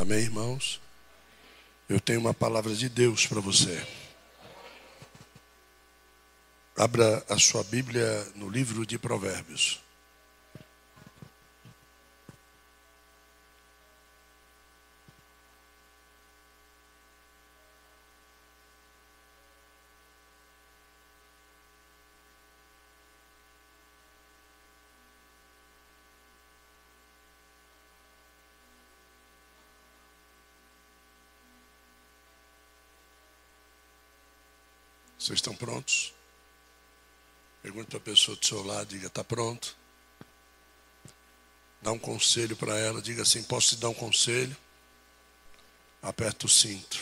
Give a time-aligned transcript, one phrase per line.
[0.00, 0.80] Amém, irmãos?
[1.86, 3.86] Eu tenho uma palavra de Deus para você.
[6.74, 9.78] Abra a sua Bíblia no livro de Provérbios.
[35.30, 36.12] Vocês estão prontos?
[37.62, 39.76] Pergunta a pessoa do seu lado, diga, está pronto?
[41.80, 44.56] Dá um conselho para ela, diga assim, posso te dar um conselho?
[46.02, 46.98] Aperta o cinto.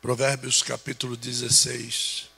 [0.00, 2.33] Provérbios capítulo 16.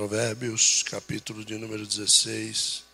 [0.00, 2.86] Provérbios, capítulo de número 16.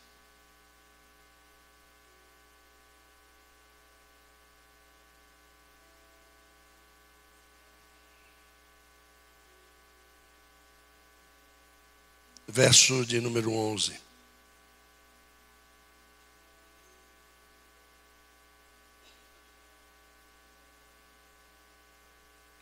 [12.49, 14.01] Verso de número 11.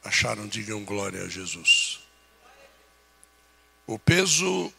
[0.02, 2.03] Acharam, digam glória a Jesus.
[3.86, 4.72] O peso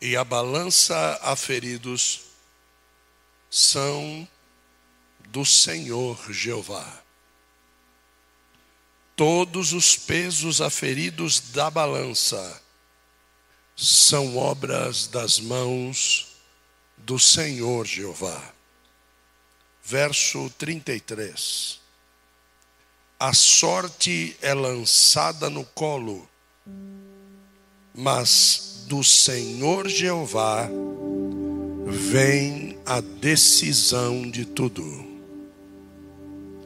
[0.00, 2.22] e a balança aferidos
[3.50, 4.26] são
[5.28, 7.02] do Senhor Jeová.
[9.14, 12.62] Todos os pesos aferidos da balança
[13.76, 16.28] são obras das mãos
[16.96, 18.52] do Senhor Jeová.
[19.84, 21.80] Verso 33.
[23.20, 26.28] A sorte é lançada no colo
[27.94, 30.68] mas do Senhor Jeová
[31.86, 35.12] vem a decisão de tudo.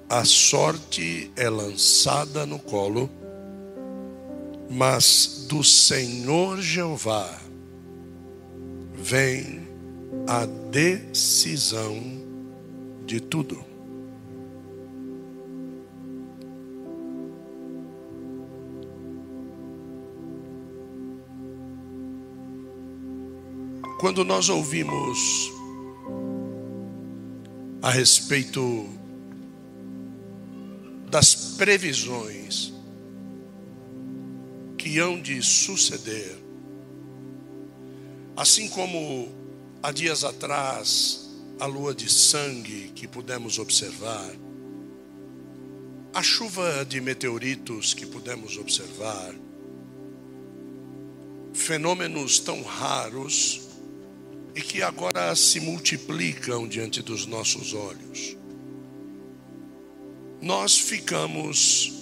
[0.08, 3.10] A sorte é lançada no colo,
[4.70, 7.40] mas do Senhor Jeová
[8.94, 9.66] vem
[10.28, 12.00] a decisão
[13.04, 13.65] de tudo.
[23.98, 25.50] Quando nós ouvimos
[27.80, 28.86] a respeito
[31.10, 32.74] das previsões
[34.76, 36.36] que hão de suceder,
[38.36, 39.30] assim como
[39.82, 44.30] há dias atrás a lua de sangue que pudemos observar,
[46.12, 49.34] a chuva de meteoritos que pudemos observar,
[51.54, 53.65] fenômenos tão raros
[54.56, 58.34] e que agora se multiplicam diante dos nossos olhos.
[60.40, 61.92] Nós ficamos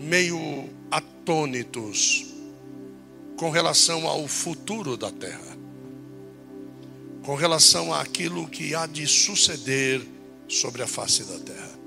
[0.00, 2.26] meio atônitos
[3.36, 5.56] com relação ao futuro da terra,
[7.22, 10.04] com relação àquilo que há de suceder
[10.48, 11.78] sobre a face da terra.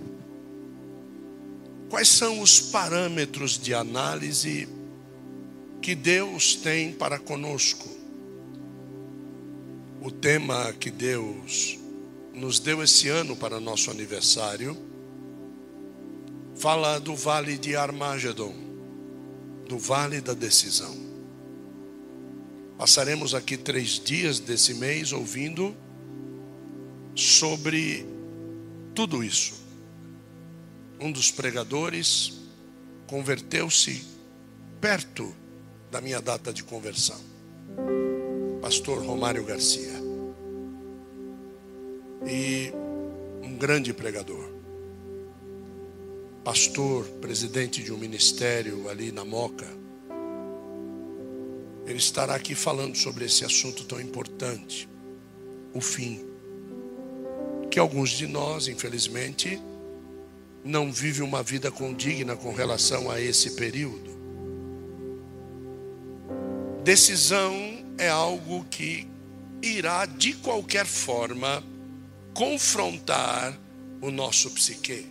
[1.90, 4.70] Quais são os parâmetros de análise
[5.82, 7.97] que Deus tem para conosco?
[10.08, 11.78] O tema que Deus
[12.34, 14.78] nos deu esse ano para nosso aniversário
[16.56, 18.56] fala do vale de Armagedon,
[19.68, 20.96] do vale da decisão.
[22.78, 25.76] Passaremos aqui três dias desse mês ouvindo
[27.14, 28.06] sobre
[28.96, 29.56] tudo isso.
[31.02, 32.32] Um dos pregadores
[33.08, 34.06] converteu-se
[34.80, 35.36] perto
[35.92, 37.20] da minha data de conversão
[38.68, 39.94] pastor Romário Garcia.
[42.28, 42.74] E
[43.42, 44.50] um grande pregador.
[46.44, 49.70] Pastor, presidente de um ministério ali na Moca.
[51.86, 54.90] Ele estará aqui falando sobre esse assunto tão importante,
[55.74, 56.26] o fim.
[57.72, 59.62] Que alguns de nós, infelizmente,
[60.62, 64.12] não vivem uma vida condigna com relação a esse período.
[66.84, 67.67] Decisão
[67.98, 69.08] é algo que
[69.62, 71.64] irá de qualquer forma
[72.34, 73.58] confrontar
[74.02, 75.08] o nosso psique.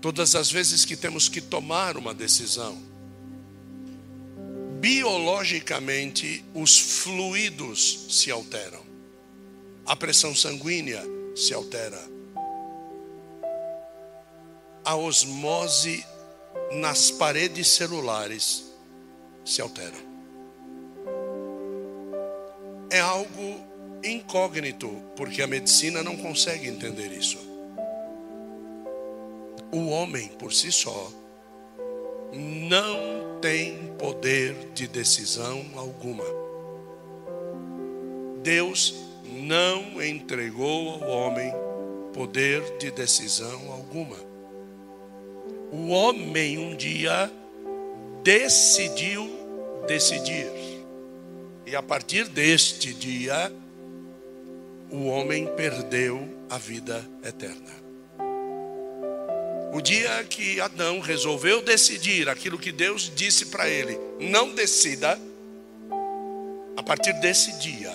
[0.00, 2.80] Todas as vezes que temos que tomar uma decisão,
[4.80, 8.82] biologicamente os fluidos se alteram,
[9.84, 11.02] a pressão sanguínea
[11.36, 12.00] se altera,
[14.84, 16.04] a osmose
[16.72, 18.64] nas paredes celulares
[19.44, 20.09] se altera.
[22.90, 23.60] É algo
[24.02, 27.38] incógnito, porque a medicina não consegue entender isso.
[29.72, 31.12] O homem por si só
[32.32, 36.24] não tem poder de decisão alguma.
[38.42, 38.94] Deus
[39.24, 41.52] não entregou ao homem
[42.12, 44.16] poder de decisão alguma.
[45.72, 47.30] O homem um dia
[48.22, 49.30] decidiu
[49.86, 50.69] decidir.
[51.70, 53.52] E a partir deste dia,
[54.90, 57.70] o homem perdeu a vida eterna.
[59.72, 65.16] O dia que Adão resolveu decidir aquilo que Deus disse para ele, não decida,
[66.76, 67.94] a partir desse dia,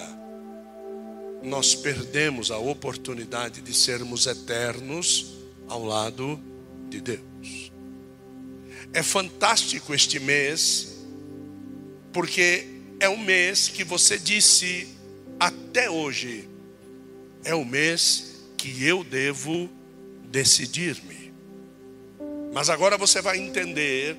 [1.44, 5.36] nós perdemos a oportunidade de sermos eternos
[5.68, 6.40] ao lado
[6.88, 7.74] de Deus.
[8.94, 10.96] É fantástico este mês,
[12.14, 14.88] porque é um mês que você disse
[15.40, 16.48] até hoje,
[17.44, 19.70] é o mês que eu devo
[20.26, 21.34] decidir-me.
[22.54, 24.18] Mas agora você vai entender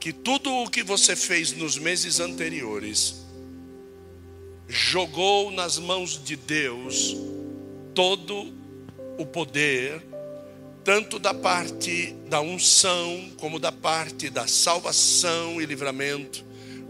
[0.00, 3.22] que tudo o que você fez nos meses anteriores
[4.68, 7.16] jogou nas mãos de Deus
[7.94, 8.52] todo
[9.18, 10.02] o poder,
[10.82, 16.44] tanto da parte da unção, como da parte da salvação e livramento,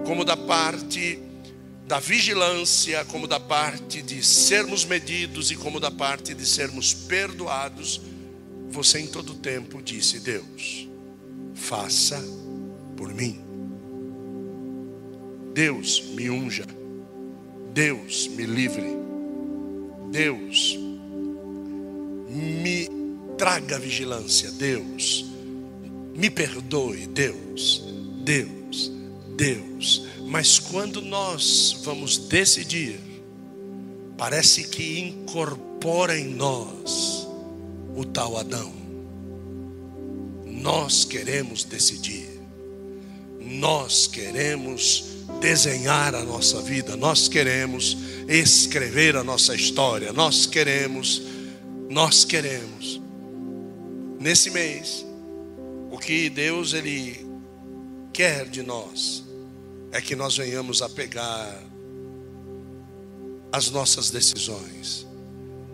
[0.05, 1.19] como da parte
[1.87, 8.00] da vigilância, como da parte de sermos medidos e como da parte de sermos perdoados,
[8.71, 10.89] você em todo tempo disse: Deus,
[11.55, 12.23] faça
[12.97, 13.41] por mim.
[15.53, 16.65] Deus me unja.
[17.75, 18.97] Deus me livre.
[20.11, 20.79] Deus
[22.31, 22.89] me
[23.37, 24.50] traga vigilância.
[24.53, 25.27] Deus
[26.15, 27.06] me perdoe.
[27.06, 27.85] Deus,
[28.25, 28.62] Deus,
[29.43, 30.06] Deus.
[30.29, 33.00] Mas quando nós vamos decidir,
[34.17, 37.27] parece que incorpora em nós
[37.97, 38.73] o tal Adão.
[40.47, 42.41] Nós queremos decidir.
[43.41, 45.06] Nós queremos
[45.41, 47.99] desenhar a nossa vida, nós queremos
[48.29, 51.21] escrever a nossa história, nós queremos,
[51.91, 53.00] nós queremos.
[54.21, 55.05] Nesse mês,
[55.91, 57.27] o que Deus ele
[58.12, 59.31] quer de nós
[59.93, 61.62] é que nós venhamos a pegar
[63.53, 65.06] as nossas decisões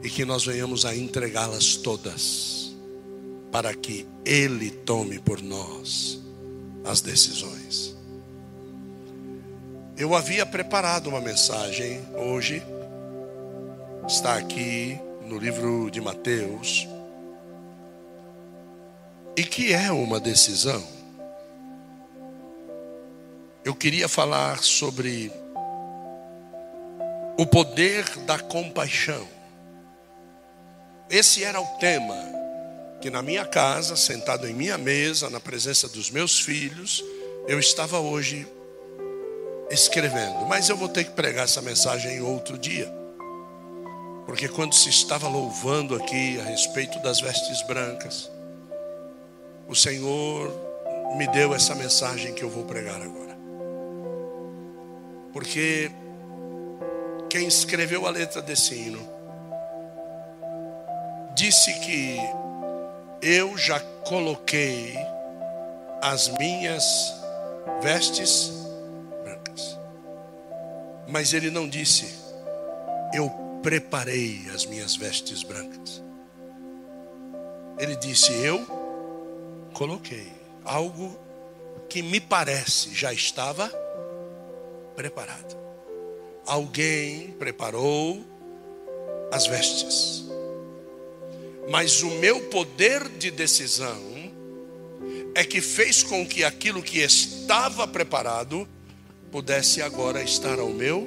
[0.03, 2.77] e que nós venhamos a entregá-las todas
[3.53, 6.21] para que ele tome por nós
[6.85, 7.97] as decisões.
[9.97, 12.63] Eu havia preparado uma mensagem hoje,
[14.07, 16.87] está aqui no livro de Mateus,
[19.37, 20.98] e que é uma decisão.
[23.69, 25.31] Eu queria falar sobre
[27.37, 29.29] o poder da compaixão.
[31.11, 32.17] Esse era o tema
[32.99, 37.05] que na minha casa, sentado em minha mesa, na presença dos meus filhos,
[37.47, 38.49] eu estava hoje
[39.71, 40.47] escrevendo.
[40.47, 42.91] Mas eu vou ter que pregar essa mensagem em outro dia.
[44.25, 48.31] Porque quando se estava louvando aqui a respeito das vestes brancas,
[49.69, 50.51] o Senhor
[51.19, 53.28] me deu essa mensagem que eu vou pregar agora.
[55.33, 55.91] Porque
[57.29, 59.09] quem escreveu a letra desse hino
[61.35, 62.17] disse que
[63.23, 64.95] eu já coloquei
[66.03, 66.85] as minhas
[67.83, 68.59] vestes
[71.09, 72.15] mas ele não disse,
[73.15, 73.31] eu
[73.63, 76.03] preparei as minhas vestes brancas.
[77.79, 78.65] Ele disse, eu
[79.73, 80.31] coloquei
[80.65, 81.19] algo
[81.89, 83.73] que me parece já estava
[84.99, 85.57] preparado.
[86.45, 88.21] Alguém preparou
[89.31, 90.25] as vestes.
[91.71, 94.03] Mas o meu poder de decisão
[95.37, 98.67] é que fez com que aquilo que estava preparado
[99.31, 101.07] pudesse agora estar ao meu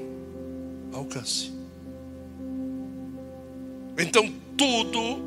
[0.93, 1.51] alcance.
[3.97, 5.21] Então, tudo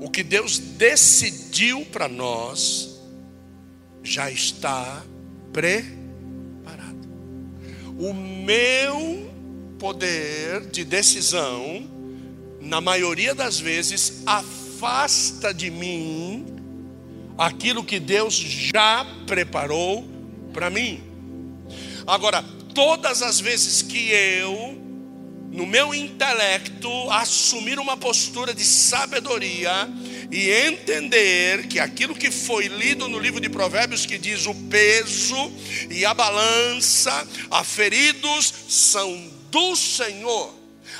[0.00, 2.96] o que Deus decidiu para nós
[4.04, 5.02] já está
[5.52, 6.03] preparado.
[7.98, 9.30] O meu
[9.78, 11.88] poder de decisão,
[12.60, 16.46] na maioria das vezes, afasta de mim
[17.36, 20.04] aquilo que Deus já preparou
[20.52, 21.02] para mim.
[22.06, 24.83] Agora, todas as vezes que eu,
[25.54, 29.88] no meu intelecto, assumir uma postura de sabedoria
[30.28, 35.52] e entender que aquilo que foi lido no livro de Provérbios, que diz o peso
[35.88, 40.52] e a balança aferidos são do Senhor,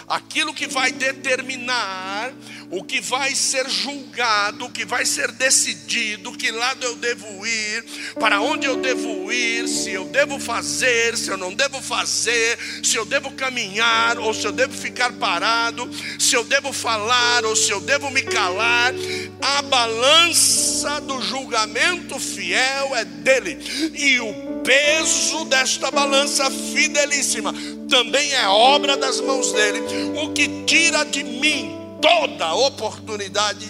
[0.07, 2.33] aquilo que vai determinar
[2.71, 7.85] o que vai ser julgado, o que vai ser decidido, que lado eu devo ir,
[8.19, 12.97] para onde eu devo ir, se eu devo fazer, se eu não devo fazer, se
[12.97, 15.89] eu devo caminhar ou se eu devo ficar parado,
[16.19, 18.93] se eu devo falar ou se eu devo me calar.
[19.41, 23.59] A balança do julgamento fiel é dele,
[23.95, 27.55] e o peso desta balança fidelíssima
[27.89, 29.81] também é obra das mãos dele,
[30.23, 33.67] o que tira de mim toda oportunidade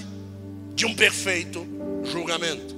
[0.75, 1.65] de um perfeito
[2.05, 2.75] julgamento.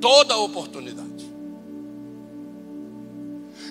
[0.00, 1.30] Toda oportunidade.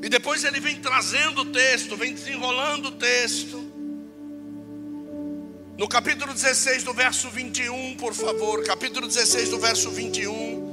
[0.01, 3.58] E depois ele vem trazendo o texto, vem desenrolando o texto.
[5.78, 10.69] No capítulo 16, do verso 21, por favor, capítulo 16, do verso 21.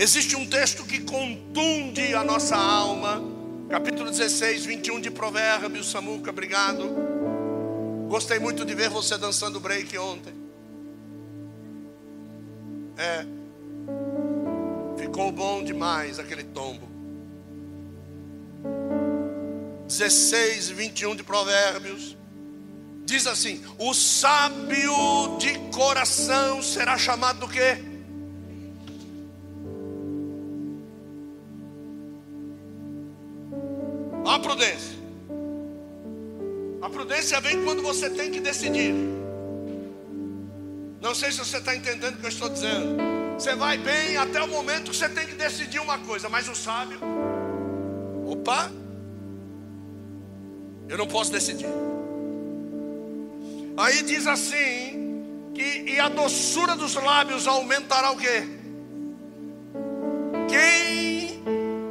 [0.00, 3.20] Existe um texto que contunde a nossa alma
[3.68, 6.88] capítulo 16, 21 de Provérbios, Samuca, obrigado.
[8.08, 10.32] Gostei muito de ver você dançando break ontem.
[12.96, 13.26] É,
[14.96, 16.88] ficou bom demais aquele tombo.
[19.88, 22.16] 16, 21 de Provérbios.
[23.04, 27.87] Diz assim: O sábio de coração será chamado do quê?
[34.30, 34.98] A prudência.
[36.80, 38.94] A prudência vem quando você tem que decidir.
[41.00, 42.96] Não sei se você está entendendo o que eu estou dizendo.
[43.38, 46.54] Você vai bem até o momento que você tem que decidir uma coisa, mas o
[46.54, 46.98] sábio,
[48.26, 48.70] opa,
[50.88, 51.68] eu não posso decidir.
[53.76, 54.98] Aí diz assim:
[55.54, 58.44] que e a doçura dos lábios aumentará o quê?
[60.48, 61.17] Quem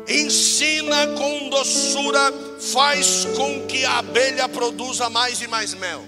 [0.08, 2.32] ensina com doçura,
[2.74, 6.04] faz com que a abelha produza mais e mais mel.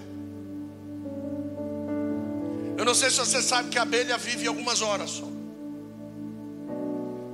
[2.78, 5.28] Eu não sei se você sabe que a abelha vive algumas horas só.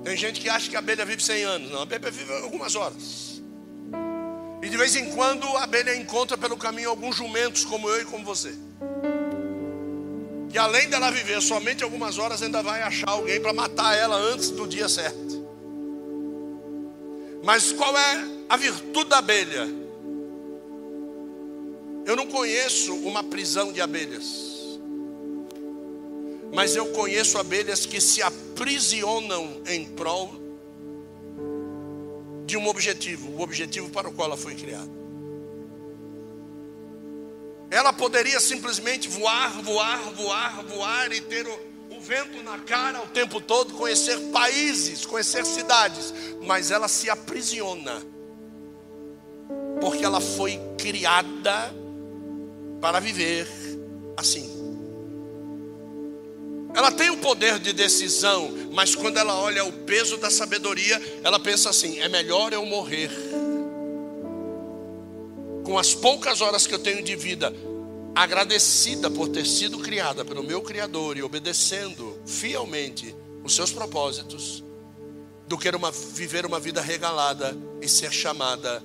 [0.04, 1.72] Tem gente que acha que a abelha vive 100 anos.
[1.72, 3.42] Não, a abelha vive algumas horas.
[4.62, 8.06] E de vez em quando a abelha encontra pelo caminho alguns jumentos como eu e
[8.06, 8.56] como você.
[10.50, 14.50] Que além dela viver somente algumas horas, ainda vai achar alguém para matar ela antes
[14.50, 15.45] do dia certo.
[17.46, 19.68] Mas qual é a virtude da abelha?
[22.04, 24.80] Eu não conheço uma prisão de abelhas.
[26.52, 30.34] Mas eu conheço abelhas que se aprisionam em prol
[32.48, 34.90] de um objetivo, o objetivo para o qual ela foi criada.
[37.70, 41.75] Ela poderia simplesmente voar, voar, voar, voar e ter o
[42.06, 48.00] vento na cara o tempo todo, conhecer países, conhecer cidades, mas ela se aprisiona,
[49.82, 51.74] porque ela foi criada
[52.80, 53.48] para viver
[54.16, 54.54] assim.
[56.76, 61.40] Ela tem o poder de decisão, mas quando ela olha o peso da sabedoria, ela
[61.40, 63.10] pensa assim: é melhor eu morrer
[65.64, 67.52] com as poucas horas que eu tenho de vida,
[68.16, 74.64] agradecida por ter sido criada pelo meu Criador e obedecendo fielmente os seus propósitos,
[75.48, 78.82] do que uma, viver uma vida regalada e ser chamada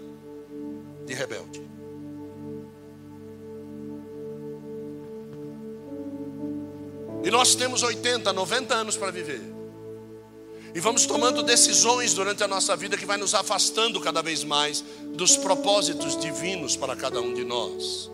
[1.07, 1.63] de rebelde.
[7.23, 9.41] E nós temos 80, 90 anos para viver.
[10.75, 14.85] E vamos tomando decisões durante a nossa vida que vai nos afastando cada vez mais
[15.15, 18.11] dos propósitos divinos para cada um de nós.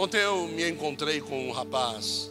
[0.00, 2.30] Ontem eu me encontrei com um rapaz.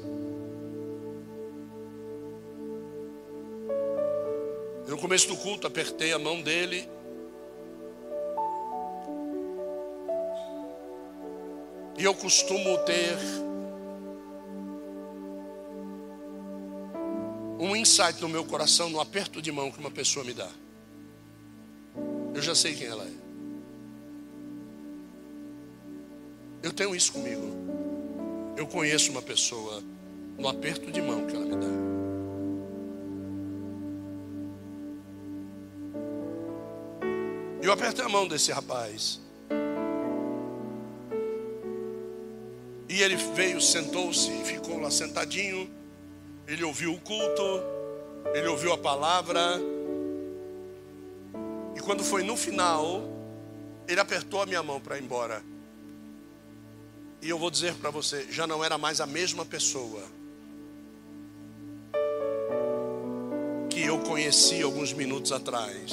[4.87, 6.87] No começo do culto, apertei a mão dele.
[11.97, 13.17] E eu costumo ter
[17.59, 20.49] um insight no meu coração no aperto de mão que uma pessoa me dá.
[22.33, 23.26] Eu já sei quem ela é.
[26.61, 27.55] Eu tenho isso comigo.
[28.55, 29.83] Eu conheço uma pessoa
[30.37, 31.67] no aperto de mão que ela me dá.
[37.61, 39.19] Eu apertei a mão desse rapaz.
[42.89, 45.69] E ele veio, sentou-se ficou lá sentadinho.
[46.47, 47.61] Ele ouviu o culto,
[48.33, 49.59] ele ouviu a palavra.
[51.75, 53.01] E quando foi no final,
[53.87, 55.43] ele apertou a minha mão para ir embora.
[57.21, 60.03] E eu vou dizer para você, já não era mais a mesma pessoa
[63.69, 65.91] que eu conheci alguns minutos atrás.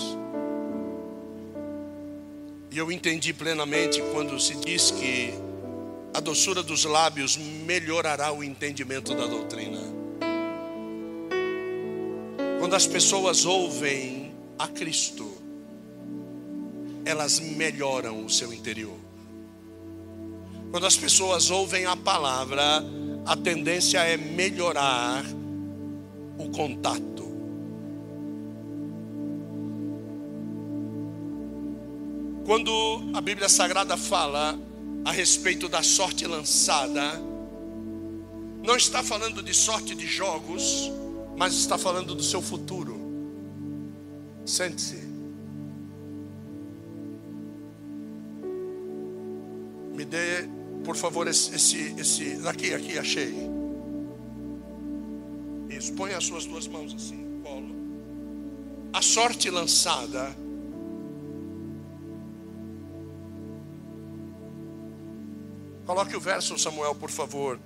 [2.71, 5.33] E eu entendi plenamente quando se diz que
[6.13, 9.81] a doçura dos lábios melhorará o entendimento da doutrina.
[12.59, 15.31] Quando as pessoas ouvem a Cristo,
[17.05, 19.04] elas melhoram o seu interior.
[20.75, 22.85] Quando as pessoas ouvem a palavra,
[23.25, 25.25] a tendência é melhorar
[26.37, 27.23] o contato.
[32.45, 32.73] Quando
[33.15, 34.59] a Bíblia Sagrada fala
[35.05, 37.23] a respeito da sorte lançada,
[38.61, 40.91] não está falando de sorte de jogos,
[41.37, 42.99] mas está falando do seu futuro.
[44.45, 45.05] Sente-se.
[49.95, 50.49] Me dê,
[50.85, 52.47] por favor, esse, esse, esse.
[52.47, 53.35] Aqui, aqui, achei.
[55.71, 57.75] Isso, põe as suas duas mãos assim, colo.
[58.93, 60.37] A sorte lançada
[65.87, 67.61] Coloque o verso, Samuel, por favor.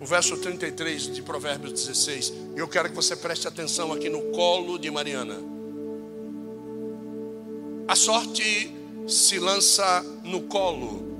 [0.00, 2.32] O verso 33 de Provérbios 16.
[2.56, 5.36] Eu quero que você preste atenção aqui no colo de Mariana.
[7.88, 8.72] A sorte
[9.08, 11.13] se lança no colo,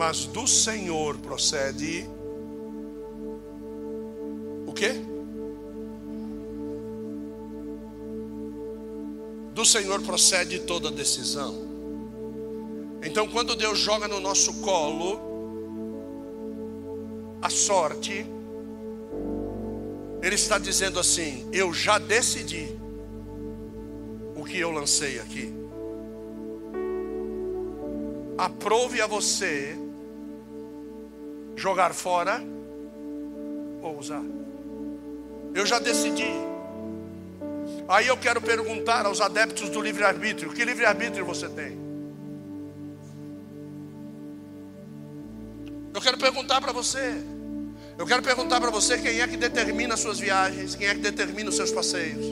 [0.00, 2.08] mas do Senhor procede
[4.66, 4.92] o quê?
[9.52, 11.54] Do Senhor procede toda decisão.
[13.04, 15.20] Então, quando Deus joga no nosso colo
[17.42, 18.24] a sorte,
[20.22, 22.74] Ele está dizendo assim: Eu já decidi
[24.34, 25.52] o que eu lancei aqui.
[28.38, 29.89] Aprove a você
[31.60, 32.42] jogar fora
[33.82, 34.22] ou usar.
[35.54, 36.30] Eu já decidi.
[37.86, 41.78] Aí eu quero perguntar aos adeptos do livre-arbítrio: que livre-arbítrio você tem?
[45.92, 47.14] Eu quero perguntar para você.
[47.98, 51.00] Eu quero perguntar para você quem é que determina as suas viagens, quem é que
[51.00, 52.24] determina os seus passeios.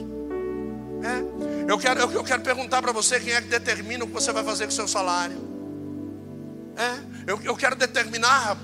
[1.03, 1.71] É?
[1.71, 4.31] Eu, quero, eu, eu quero perguntar para você quem é que determina o que você
[4.31, 5.37] vai fazer com o seu salário.
[6.75, 7.31] É?
[7.31, 8.57] Eu, eu quero determinar.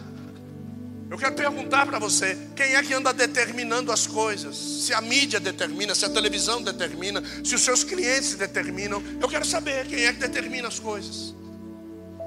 [1.10, 4.56] Eu quero perguntar para você quem é que anda determinando as coisas.
[4.58, 9.04] Se a mídia determina, se a televisão determina, se os seus clientes determinam.
[9.22, 11.36] Eu quero saber quem é que determina as coisas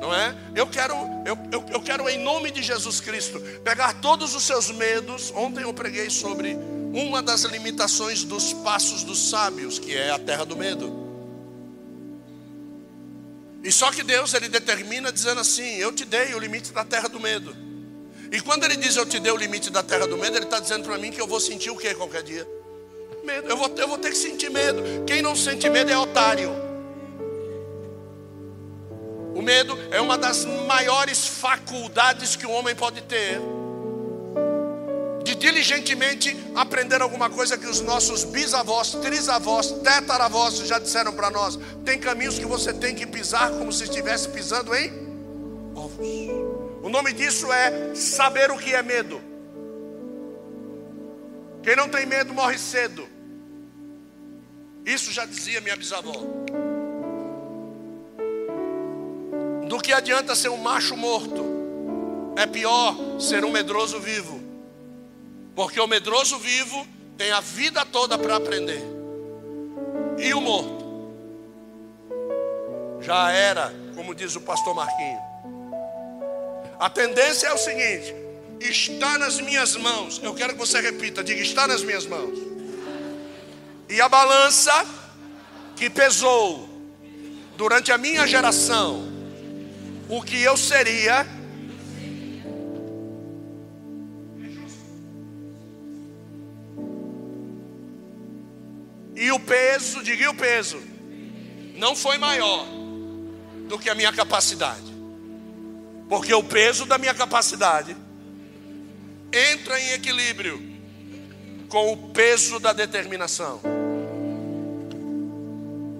[0.00, 0.34] não é?
[0.54, 0.94] Eu quero,
[1.26, 5.32] eu, eu, eu quero em nome de Jesus Cristo pegar todos os seus medos.
[5.34, 6.56] Ontem eu preguei sobre
[6.92, 11.08] uma das limitações dos passos dos sábios, que é a terra do medo.
[13.62, 17.08] E só que Deus ele determina dizendo assim: Eu te dei o limite da terra
[17.08, 17.54] do medo.
[18.30, 20.60] E quando ele diz eu te dei o limite da terra do medo, ele está
[20.60, 22.46] dizendo para mim que eu vou sentir o que qualquer dia?
[23.24, 23.48] Medo.
[23.48, 24.82] Eu vou, eu vou ter que sentir medo.
[25.06, 26.50] Quem não sente medo é otário.
[29.34, 33.40] O medo é uma das maiores faculdades que o homem pode ter.
[35.24, 41.58] De diligentemente aprender alguma coisa que os nossos bisavós, trisavós, tetaravós já disseram para nós.
[41.84, 45.07] Tem caminhos que você tem que pisar como se estivesse pisando em.
[46.88, 49.20] O nome disso é saber o que é medo.
[51.62, 53.06] Quem não tem medo morre cedo.
[54.86, 56.14] Isso já dizia minha bisavó.
[59.68, 61.44] Do que adianta ser um macho morto?
[62.36, 64.40] É pior ser um medroso vivo.
[65.54, 66.86] Porque o medroso vivo
[67.18, 68.82] tem a vida toda para aprender.
[70.16, 70.86] E o morto?
[73.02, 75.27] Já era, como diz o pastor Marquinho.
[76.78, 78.14] A tendência é o seguinte:
[78.60, 80.20] está nas minhas mãos.
[80.22, 82.38] Eu quero que você repita, diga: está nas minhas mãos.
[83.88, 84.86] E a balança
[85.74, 86.68] que pesou
[87.56, 89.08] durante a minha geração
[90.08, 91.26] o que eu seria.
[99.14, 100.80] E o peso, diga o peso,
[101.74, 102.64] não foi maior
[103.68, 104.87] do que a minha capacidade.
[106.08, 107.96] Porque o peso da minha capacidade
[109.32, 110.60] entra em equilíbrio
[111.68, 113.60] com o peso da determinação.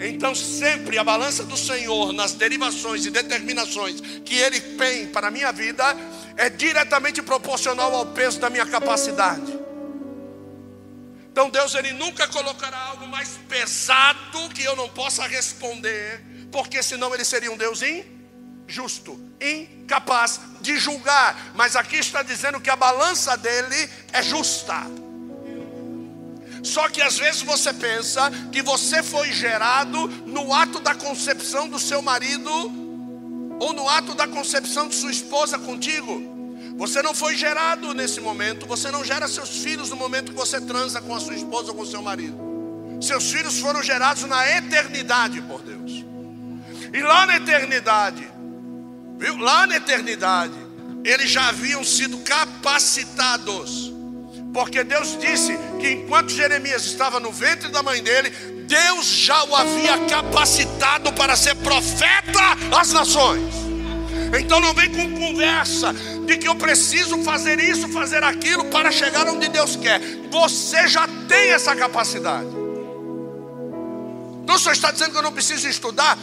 [0.01, 5.31] Então, sempre a balança do Senhor nas derivações e determinações que Ele tem para a
[5.31, 5.85] minha vida
[6.37, 9.59] é diretamente proporcional ao peso da minha capacidade.
[11.39, 17.15] Então Deus ele nunca colocará algo mais pesado que eu não possa responder, porque senão
[17.15, 18.18] ele seria um Deus injusto,
[19.41, 21.53] incapaz de julgar.
[21.55, 24.87] Mas aqui está dizendo que a balança dele é justa.
[26.63, 31.79] Só que às vezes você pensa que você foi gerado no ato da concepção do
[31.79, 32.51] seu marido
[33.61, 36.37] ou no ato da concepção de sua esposa contigo.
[36.77, 40.61] Você não foi gerado nesse momento, você não gera seus filhos no momento que você
[40.61, 42.39] transa com a sua esposa ou com seu marido.
[43.01, 46.05] Seus filhos foram gerados na eternidade por Deus.
[46.93, 48.29] E lá na eternidade,
[49.19, 49.37] viu?
[49.37, 50.55] Lá na eternidade,
[51.05, 53.93] eles já haviam sido capacitados.
[54.53, 58.31] Porque Deus disse que enquanto Jeremias estava no ventre da mãe dele,
[58.67, 63.55] Deus já o havia capacitado para ser profeta às nações.
[64.39, 65.95] Então não vem com conversa
[66.27, 70.01] de que eu preciso fazer isso, fazer aquilo para chegar onde Deus quer.
[70.31, 72.49] Você já tem essa capacidade.
[74.43, 76.19] Então o senhor está dizendo que eu não preciso estudar?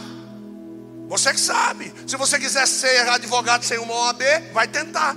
[1.08, 1.92] Você que sabe.
[2.06, 5.16] Se você quiser ser advogado sem uma OAB, vai tentar.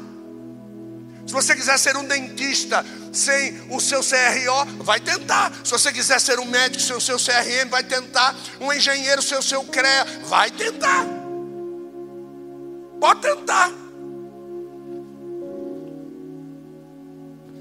[1.26, 5.52] Se você quiser ser um dentista sem o seu CRO, vai tentar.
[5.64, 8.36] Se você quiser ser um médico sem o seu CRM, vai tentar.
[8.60, 11.06] Um engenheiro sem o seu CREA, vai tentar.
[13.00, 13.72] Pode tentar.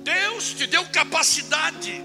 [0.03, 2.05] Deus te deu capacidade.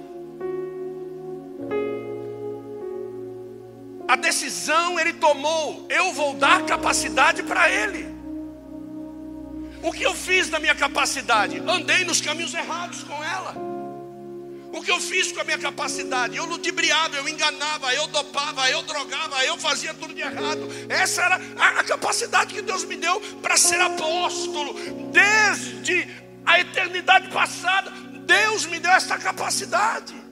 [4.14, 8.06] A decisão ele tomou, eu vou dar capacidade para ele.
[9.82, 11.58] O que eu fiz na minha capacidade?
[11.68, 13.56] Andei nos caminhos errados com ela.
[14.72, 16.38] O que eu fiz com a minha capacidade?
[16.38, 20.70] Eu ludibriava, eu enganava, eu dopava, eu drogava, eu fazia tudo de errado.
[20.90, 24.76] Essa era a capacidade que Deus me deu para ser apóstolo.
[25.12, 26.08] Desde
[26.46, 27.90] a eternidade passada,
[28.28, 30.23] Deus me deu essa capacidade.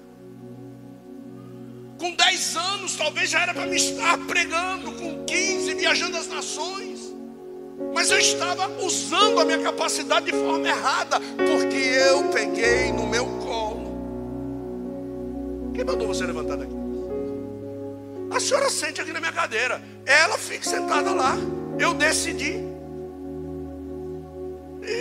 [2.02, 7.14] Com 10 anos, talvez já era para me estar pregando, com 15, viajando as nações.
[7.94, 13.28] Mas eu estava usando a minha capacidade de forma errada, porque eu peguei no meu
[13.44, 13.92] colo.
[15.76, 16.74] Quem mandou você levantar daqui?
[18.32, 19.80] A senhora sente aqui na minha cadeira.
[20.04, 21.36] Ela fica sentada lá.
[21.78, 22.56] Eu decidi.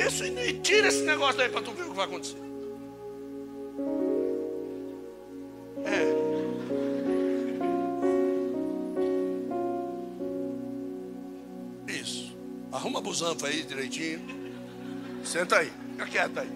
[0.07, 2.37] Isso, e tira esse negócio daí para tu ver o que vai acontecer.
[5.87, 6.20] É.
[12.73, 14.21] Arruma a busanfa aí direitinho.
[15.25, 15.73] Senta aí.
[15.93, 16.51] Fica quieto aí.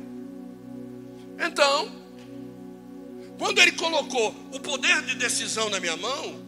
[1.39, 1.91] Então,
[3.39, 6.43] quando ele colocou o poder de decisão na minha mão,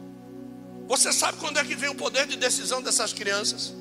[0.86, 3.74] você sabe quando é que vem o poder de decisão dessas crianças?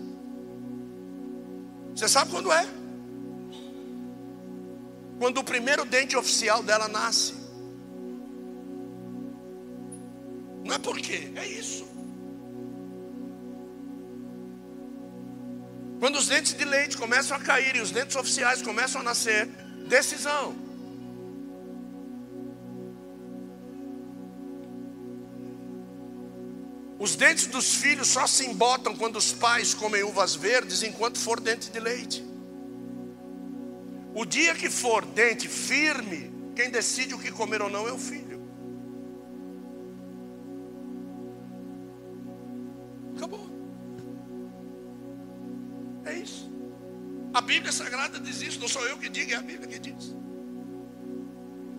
[1.95, 2.67] Você sabe quando é?
[5.19, 7.33] Quando o primeiro dente oficial dela nasce.
[10.63, 11.85] Não é por quê, é isso.
[16.05, 19.47] Quando os dentes de leite começam a cair e os dentes oficiais começam a nascer,
[19.89, 20.55] decisão.
[26.99, 31.39] Os dentes dos filhos só se embotam quando os pais comem uvas verdes enquanto for
[31.39, 32.23] dente de leite.
[34.13, 37.97] O dia que for dente firme, quem decide o que comer ou não é o
[37.97, 38.34] filho.
[47.45, 50.15] Bíblia Sagrada diz isso, não sou eu que digo, é a Bíblia que diz.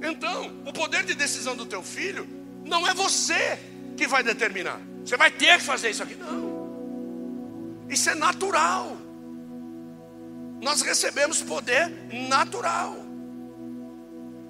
[0.00, 2.26] Então, o poder de decisão do teu filho
[2.64, 3.58] não é você
[3.96, 4.80] que vai determinar.
[5.04, 6.14] Você vai ter que fazer isso aqui.
[6.14, 7.86] Não.
[7.88, 9.06] Isso é natural
[10.60, 11.88] nós recebemos poder
[12.28, 12.96] natural.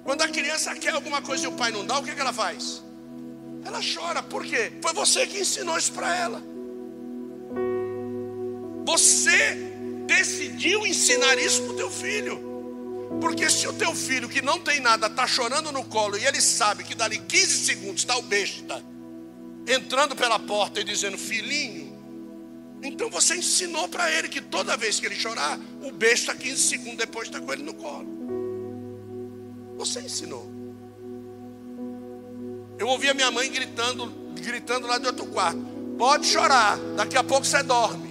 [0.03, 2.21] Quando a criança quer alguma coisa e o pai não dá, o que, é que
[2.21, 2.83] ela faz?
[3.65, 4.71] Ela chora, por quê?
[4.81, 6.41] Foi você que ensinou isso para ela.
[8.85, 9.76] Você
[10.07, 12.47] decidiu ensinar isso para o teu filho.
[13.21, 16.41] Porque se o teu filho que não tem nada está chorando no colo e ele
[16.41, 18.83] sabe que dali 15 segundos está o besta
[19.67, 21.95] entrando pela porta e dizendo: Filhinho,
[22.81, 26.97] então você ensinou para ele que toda vez que ele chorar, o besta 15 segundos
[26.97, 28.07] depois está com ele no colo.
[29.77, 30.49] Você ensinou.
[32.79, 34.07] Eu ouvi a minha mãe gritando,
[34.39, 35.59] gritando lá de outro quarto.
[35.97, 38.06] Pode chorar, daqui a pouco você dorme.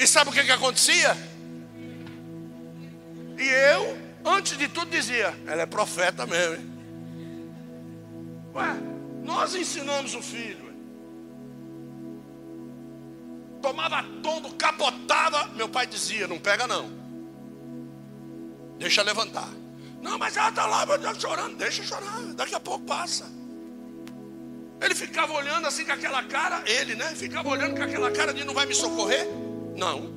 [0.00, 1.16] E sabe o que, que acontecia?
[3.38, 6.56] E eu, antes de tudo, dizia: ela é profeta mesmo.
[6.56, 6.70] Hein?
[8.54, 8.80] Ué,
[9.22, 10.70] nós ensinamos o filho
[13.60, 15.46] tomava tombo, capotava.
[15.54, 16.90] Meu pai dizia: Não pega, não.
[18.78, 19.48] Deixa levantar.
[20.02, 20.86] Não, mas ela está lá
[21.18, 23.26] chorando, deixa chorar, daqui a pouco passa.
[24.80, 27.14] Ele ficava olhando assim com aquela cara, ele, né?
[27.14, 29.28] Ficava olhando com aquela cara de não vai me socorrer?
[29.80, 30.10] Não.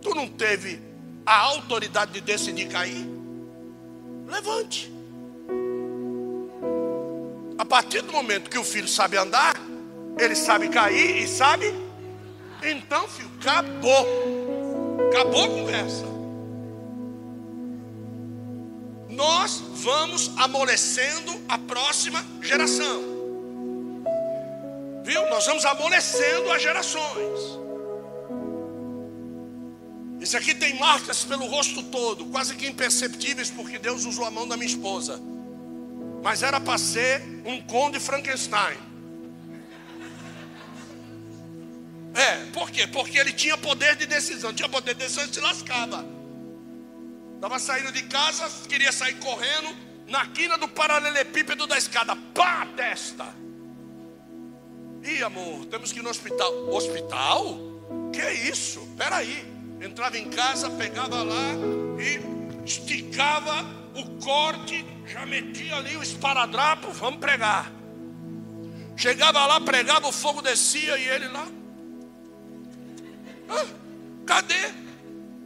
[0.00, 0.80] Tu não teve
[1.26, 3.06] a autoridade de decidir cair?
[4.26, 4.90] Levante.
[7.58, 9.60] A partir do momento que o filho sabe andar,
[10.18, 11.66] ele sabe cair e sabe.
[12.62, 14.06] Então, filho, acabou.
[15.10, 16.06] Acabou a conversa.
[19.10, 23.02] Nós vamos amolecendo a próxima geração.
[25.04, 25.28] Viu?
[25.28, 27.67] Nós vamos amolecendo as gerações.
[30.28, 34.46] Esse aqui tem marcas pelo rosto todo, quase que imperceptíveis, porque Deus usou a mão
[34.46, 35.18] da minha esposa.
[36.22, 38.76] Mas era para ser um conde Frankenstein.
[42.12, 42.86] É, por quê?
[42.86, 44.52] Porque ele tinha poder de decisão.
[44.52, 46.04] Tinha poder de decisão e se lascava.
[47.36, 49.74] Estava saindo de casa, queria sair correndo,
[50.08, 52.14] na quina do paralelepípedo da escada.
[52.34, 53.34] Pá, testa.
[55.02, 56.52] Ih, amor, temos que ir no hospital.
[56.68, 57.58] Hospital?
[58.12, 58.86] Que isso?
[58.94, 61.54] Peraí entrava em casa, pegava lá
[61.98, 63.64] e esticava
[63.94, 67.72] o corte, já metia ali o esparadrapo, vamos pregar.
[68.96, 71.46] Chegava lá, pregava, o fogo descia e ele lá.
[73.48, 73.64] Ah,
[74.26, 74.72] cadê?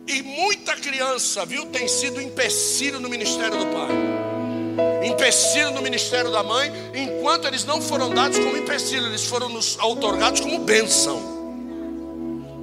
[0.07, 6.43] E muita criança, viu, tem sido empecilho no ministério do pai, empecilho no ministério da
[6.43, 11.31] mãe, enquanto eles não foram dados como empecilho, eles foram nos outorgados como bênção.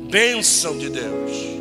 [0.09, 1.58] Bênção de Deus.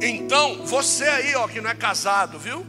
[0.00, 2.64] Então, você aí, ó, que não é casado, viu?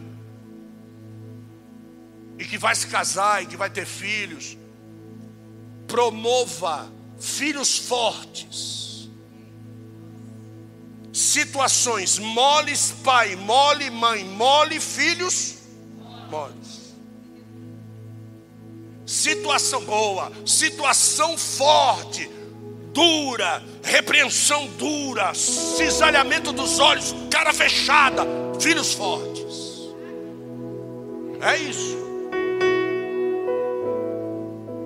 [2.38, 4.58] E que vai se casar e que vai ter filhos,
[5.88, 6.90] promova
[7.20, 9.10] filhos fortes.
[11.12, 15.58] Situações moles pai, mole mãe, mole filhos
[16.30, 16.96] moles.
[19.06, 22.39] Situação boa, situação forte
[22.94, 28.24] dura, repreensão dura, cisalhamento dos olhos, cara fechada,
[28.60, 29.90] filhos fortes.
[31.42, 31.98] É isso.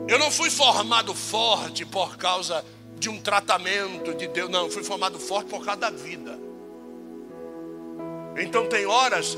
[0.07, 2.63] Eu não fui formado forte por causa
[2.97, 6.37] de um tratamento de Deus, não, fui formado forte por causa da vida.
[8.37, 9.37] Então tem horas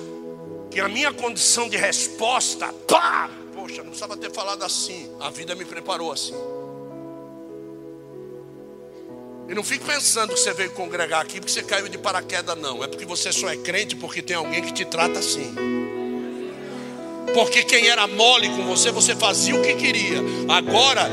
[0.69, 5.55] que a minha condição de resposta, pá, poxa, não precisava ter falado assim, a vida
[5.55, 6.35] me preparou assim.
[9.47, 12.83] E não fique pensando que você veio congregar aqui porque você caiu de paraquedas, não.
[12.83, 15.53] É porque você só é crente porque tem alguém que te trata assim.
[17.33, 20.19] Porque quem era mole com você, você fazia o que queria.
[20.49, 21.11] Agora,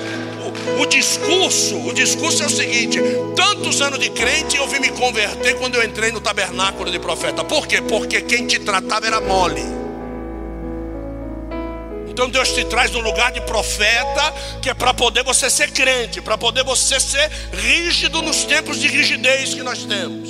[0.79, 2.99] o, o discurso, o discurso é o seguinte:
[3.37, 7.45] tantos anos de crente eu vim me converter quando eu entrei no tabernáculo de profeta.
[7.45, 7.83] Por quê?
[7.83, 9.82] Porque quem te tratava era mole.
[12.12, 16.20] Então Deus te traz no lugar de profeta, que é para poder você ser crente,
[16.20, 20.29] para poder você ser rígido nos tempos de rigidez que nós temos.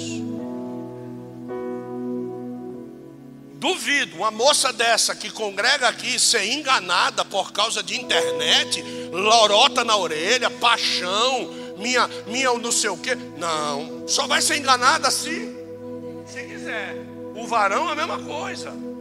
[3.54, 9.96] Duvido, uma moça dessa que congrega aqui ser enganada por causa de internet, lorota na
[9.96, 13.16] orelha, paixão, minha, minha não sei o quê.
[13.36, 15.52] Não, só vai ser enganada se,
[16.26, 16.94] se quiser.
[17.34, 18.91] O varão é a mesma coisa.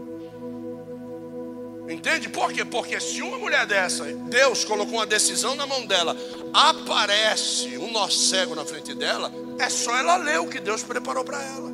[1.92, 2.30] Entende?
[2.30, 2.64] Por quê?
[2.64, 6.16] Porque se uma mulher dessa, Deus colocou uma decisão na mão dela,
[6.54, 11.26] aparece um nó cego na frente dela, é só ela ler o que Deus preparou
[11.26, 11.70] para ela.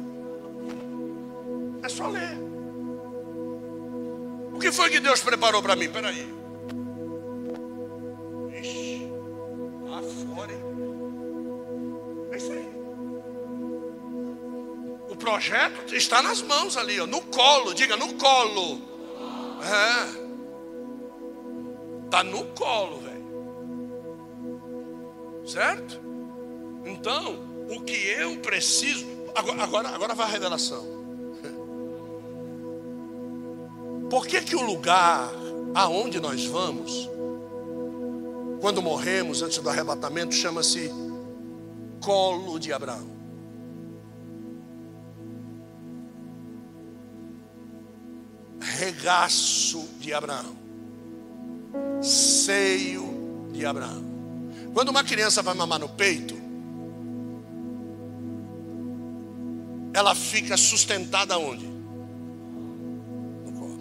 [1.84, 2.36] É só ler.
[4.54, 5.88] O que foi que Deus preparou para mim?
[5.88, 6.28] Peraí.
[8.60, 9.08] Ixi,
[9.84, 10.64] lá fora, hein?
[12.32, 12.70] É isso aí.
[15.10, 18.97] O projeto está nas mãos ali, ó, no colo, diga no colo.
[19.68, 20.28] É.
[22.10, 23.28] Tá no colo, velho.
[25.46, 26.02] Certo?
[26.86, 29.06] Então, o que eu preciso.
[29.36, 30.86] Agora, agora, agora vai a revelação.
[34.10, 35.30] Por que, que o lugar
[35.76, 37.10] aonde nós vamos,
[38.62, 40.90] quando morremos antes do arrebatamento, chama-se
[42.02, 43.17] colo de Abraão?
[48.78, 50.56] Regaço de Abraão,
[52.02, 54.06] seio de Abraão.
[54.74, 56.38] Quando uma criança vai mamar no peito,
[59.94, 61.66] ela fica sustentada onde?
[63.46, 63.80] No colo.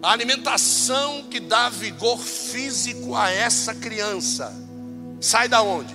[0.00, 4.54] A alimentação que dá vigor físico a essa criança
[5.20, 5.94] sai da onde?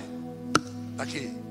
[0.94, 1.41] Daqui.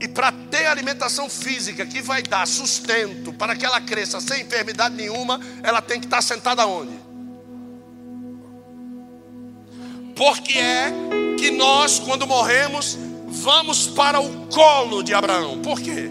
[0.00, 4.94] E para ter alimentação física que vai dar sustento para que ela cresça sem enfermidade
[4.94, 6.98] nenhuma, ela tem que estar sentada onde?
[10.14, 10.92] Porque é
[11.36, 15.60] que nós, quando morremos, vamos para o colo de Abraão.
[15.62, 16.10] Por quê?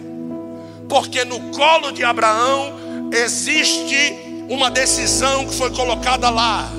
[0.88, 4.14] Porque no colo de Abraão existe
[4.48, 6.70] uma decisão que foi colocada lá.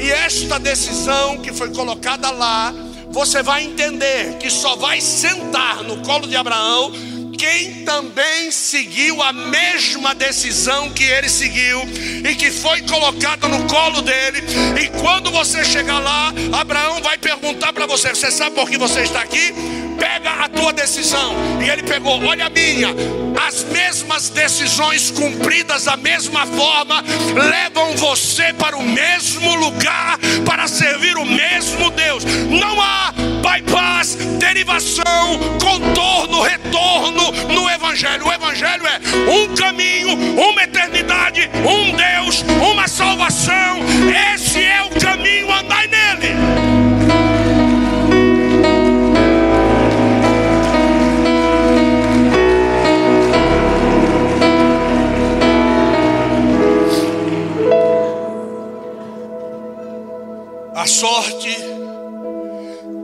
[0.00, 2.74] E esta decisão que foi colocada lá,
[3.10, 6.92] você vai entender que só vai sentar no colo de Abraão
[7.40, 11.80] quem também seguiu a mesma decisão que ele seguiu
[12.22, 14.42] e que foi colocada no colo dele.
[14.78, 19.00] E quando você chegar lá, Abraão vai perguntar para você: Você sabe por que você
[19.00, 19.54] está aqui?
[20.00, 21.34] pega a tua decisão.
[21.62, 22.88] E ele pegou, olha a minha.
[23.46, 31.16] As mesmas decisões cumpridas da mesma forma levam você para o mesmo lugar para servir
[31.18, 32.24] o mesmo Deus.
[32.24, 38.26] Não há bypass, derivação, contorno, retorno no evangelho.
[38.26, 43.78] O evangelho é um caminho, uma eternidade, um Deus, uma salvação.
[44.34, 46.30] Esse é o caminho, andai nele.
[60.74, 61.54] A sorte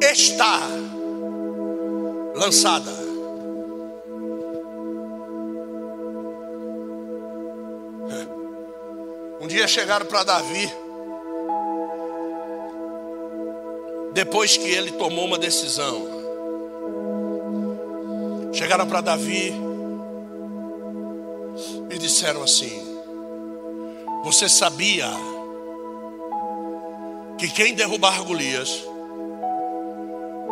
[0.01, 0.61] está
[2.35, 3.06] lançada.
[9.47, 10.69] Um dia chegaram para Davi,
[14.13, 16.05] depois que ele tomou uma decisão.
[18.53, 19.55] Chegaram para Davi
[21.89, 23.01] e disseram assim:
[24.25, 25.07] Você sabia?
[27.39, 28.85] que quem derrubar Golias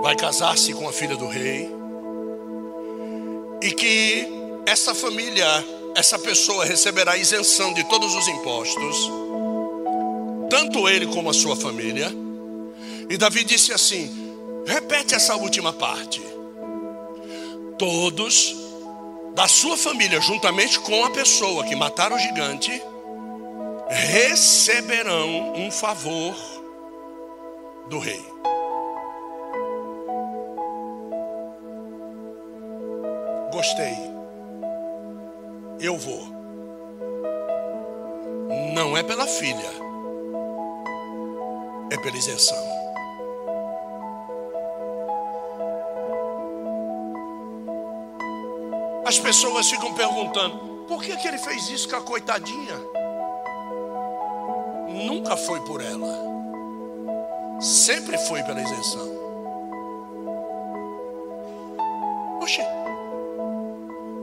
[0.02, 1.68] vai casar-se com a filha do rei
[3.60, 4.28] e que
[4.66, 5.46] essa família,
[5.94, 9.10] essa pessoa receberá isenção de todos os impostos,
[10.50, 12.10] tanto ele como a sua família.
[13.08, 14.10] E Davi disse assim:
[14.66, 16.22] repete essa última parte.
[17.78, 18.54] Todos
[19.34, 22.82] da sua família, juntamente com a pessoa que mataram o gigante,
[23.88, 26.34] receberão um favor
[27.88, 28.24] do rei.
[33.52, 34.13] Gostei.
[35.80, 36.26] Eu vou.
[38.74, 39.70] Não é pela filha,
[41.90, 42.58] é pela isenção.
[49.06, 52.76] As pessoas ficam perguntando: por que, que ele fez isso com a coitadinha?
[54.88, 56.34] Nunca foi por ela
[57.60, 59.13] sempre foi pela isenção.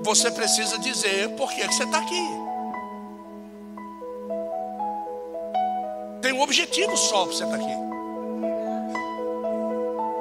[0.04, 2.28] Você precisa dizer por que, você está aqui.
[6.22, 7.74] Tem um objetivo só para você estar tá aqui.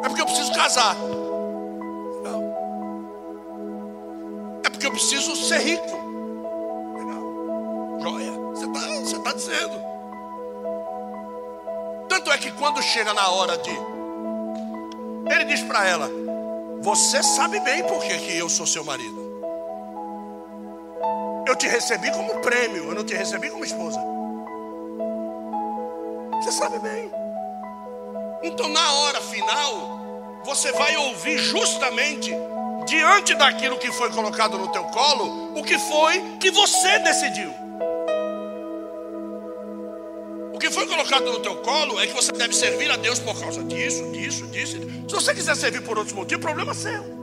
[0.02, 0.94] É porque eu preciso casar.
[2.24, 2.54] Não.
[4.64, 5.96] É porque eu preciso ser rico.
[6.96, 8.00] Legal.
[8.00, 8.32] Joia.
[8.54, 9.80] Você está você tá dizendo.
[12.08, 13.70] Tanto é que quando chega na hora de.
[15.32, 16.08] Ele diz para ela:
[16.80, 19.29] Você sabe bem por que, que eu sou seu marido.
[21.50, 24.00] Eu te recebi como prêmio, eu não te recebi como esposa.
[26.36, 27.10] Você sabe bem.
[28.44, 30.00] Então, na hora final,
[30.44, 32.32] você vai ouvir justamente
[32.86, 37.52] diante daquilo que foi colocado no teu colo, o que foi que você decidiu.
[40.60, 43.64] que foi colocado no teu colo é que você deve servir a Deus por causa
[43.64, 44.76] disso, disso, disso.
[45.08, 47.19] Se você quiser servir por outros motivos, problema seu.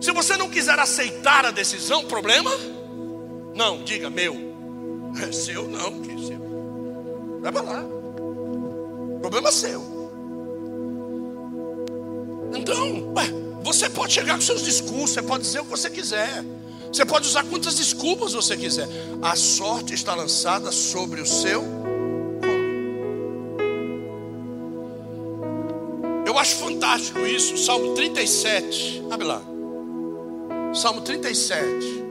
[0.00, 2.50] Se você não quiser aceitar a decisão, problema?
[3.54, 4.36] Não, diga meu.
[5.22, 7.40] É seu não, que é seu.
[7.40, 7.84] Vai para lá.
[9.20, 9.96] Problema seu.
[12.54, 13.24] Então, ué,
[13.62, 16.44] você pode chegar com seus discursos, você pode dizer o que você quiser.
[16.92, 18.88] Você pode usar quantas desculpas você quiser.
[19.22, 21.86] A sorte está lançada sobre o seu
[26.36, 27.56] Eu acho fantástico isso.
[27.56, 29.04] Salmo 37.
[29.10, 29.55] Abre lá.
[30.76, 32.04] Salmo 37.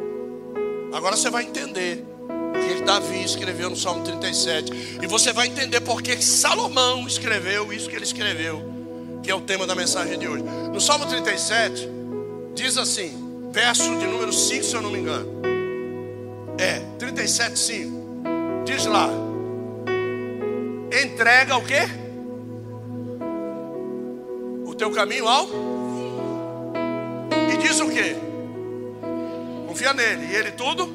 [0.91, 4.99] Agora você vai entender o que Davi escreveu no Salmo 37.
[5.01, 8.73] E você vai entender por que Salomão escreveu isso que ele escreveu.
[9.21, 10.43] Que é o tema da mensagem de hoje.
[10.73, 11.87] No Salmo 37,
[12.55, 15.29] diz assim: verso de número 5, se eu não me engano.
[16.57, 18.05] É, 37, 5.
[18.65, 19.09] Diz lá.
[21.03, 21.81] Entrega o quê?
[24.65, 25.47] O teu caminho ao?
[27.53, 28.24] E diz o quê?
[29.75, 30.27] Confia nele.
[30.31, 30.89] E ele tudo?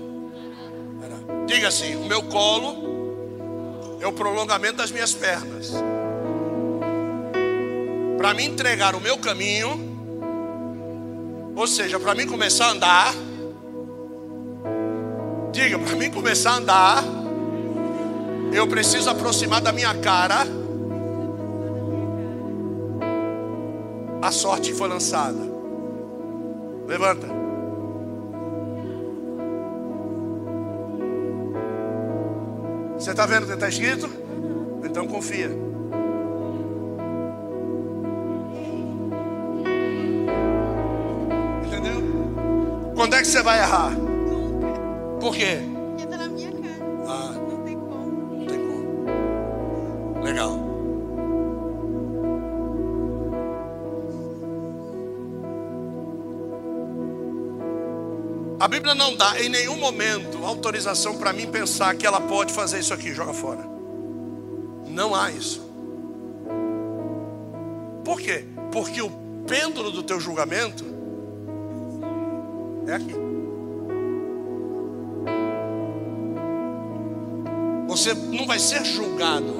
[1.46, 5.70] Diga assim: o meu colo é o prolongamento das minhas pernas.
[8.16, 9.78] Para me entregar o meu caminho,
[11.54, 13.14] ou seja, para mim começar a andar,
[15.52, 17.04] diga, para mim começar a andar,
[18.50, 20.46] eu preciso aproximar da minha cara
[24.22, 25.38] a sorte foi lançada.
[26.86, 27.39] Levanta.
[33.00, 34.10] Você está vendo o que está escrito?
[34.84, 35.50] Então confia.
[41.64, 42.92] Entendeu?
[42.94, 43.92] Quando é que você vai errar?
[45.18, 45.60] Por quê?
[58.70, 62.94] Bíblia não dá em nenhum momento autorização para mim pensar que ela pode fazer isso
[62.94, 63.68] aqui, joga fora.
[64.86, 65.60] Não há isso.
[68.04, 68.44] Por quê?
[68.70, 69.10] Porque o
[69.44, 70.84] pêndulo do teu julgamento
[72.86, 73.14] é aqui.
[77.88, 79.52] Você não vai ser julgado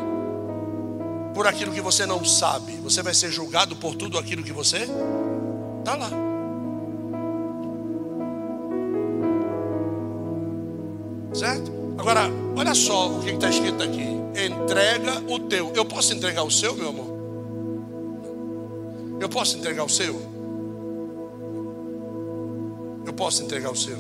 [1.35, 2.75] por aquilo que você não sabe.
[2.77, 4.87] Você vai ser julgado por tudo aquilo que você
[5.81, 6.30] está lá.
[11.41, 11.72] Certo?
[11.97, 15.72] Agora, olha só o que está escrito aqui: entrega o teu.
[15.74, 17.07] Eu posso entregar o seu, meu amor?
[19.18, 20.20] Eu posso entregar o seu?
[23.07, 23.97] Eu posso entregar o seu.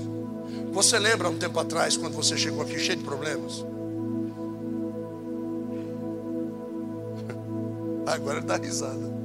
[0.70, 3.64] Você lembra um tempo atrás, quando você chegou aqui cheio de problemas?
[8.06, 9.18] Agora ele dá risada.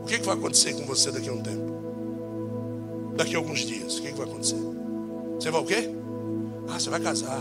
[0.00, 3.14] O que, que vai acontecer com você daqui a um tempo?
[3.16, 4.60] Daqui a alguns dias, o que, que vai acontecer?
[5.40, 5.99] Você vai o quê?
[6.70, 7.40] Ah, você vai casar.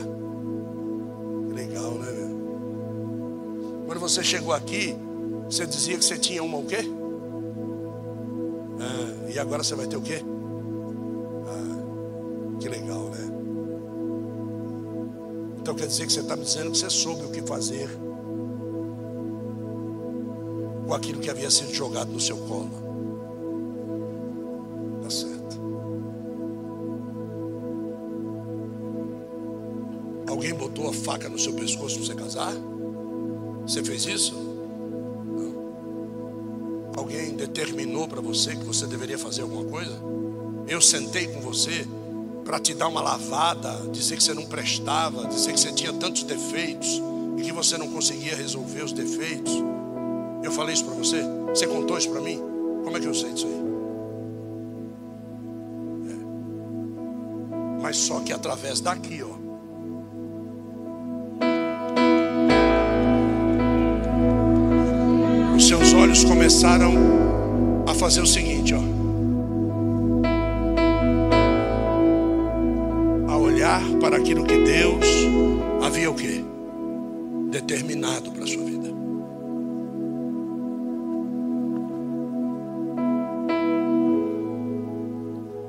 [1.54, 3.86] Legal, né, meu?
[3.86, 4.96] Quando você chegou aqui,
[5.46, 6.80] você dizia que você tinha uma o quê?
[8.80, 10.22] Ah, e agora você vai ter o quê?
[11.48, 13.30] Ah, que legal, né?
[15.60, 17.88] Então quer dizer que você está me dizendo que você soube o que fazer
[20.88, 22.89] com aquilo que havia sido jogado no seu colo.
[30.80, 32.54] Botou a faca no seu pescoço para você casar?
[33.64, 34.34] Você fez isso?
[34.34, 35.60] Não.
[36.96, 40.00] Alguém determinou para você que você deveria fazer alguma coisa?
[40.68, 41.86] Eu sentei com você
[42.46, 46.24] para te dar uma lavada, dizer que você não prestava, dizer que você tinha tantos
[46.24, 47.02] defeitos
[47.38, 49.54] e que você não conseguia resolver os defeitos.
[50.42, 51.22] Eu falei isso para você?
[51.50, 52.40] Você contou isso para mim?
[52.84, 53.60] Como é que eu sei disso aí?
[56.14, 56.16] É.
[57.82, 59.39] Mas só que através daqui, ó.
[66.50, 66.96] Começaram
[67.86, 68.80] a fazer o seguinte, ó.
[73.32, 75.06] A olhar para aquilo que Deus
[75.86, 76.44] havia o quê?
[77.52, 78.90] Determinado para a sua vida.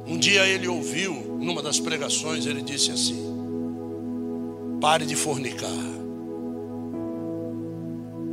[0.06, 3.22] Um dia ele ouviu, numa das pregações, ele disse assim:
[4.80, 5.68] pare de fornicar.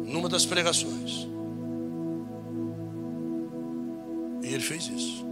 [0.06, 1.28] Numa das pregações.
[4.68, 5.26] Fez isso.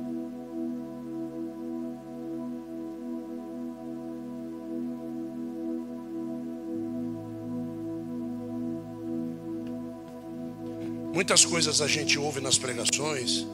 [11.13, 13.45] Muitas coisas a gente ouve nas pregações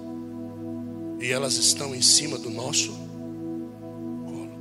[1.20, 2.92] e elas estão em cima do nosso
[4.26, 4.52] colo.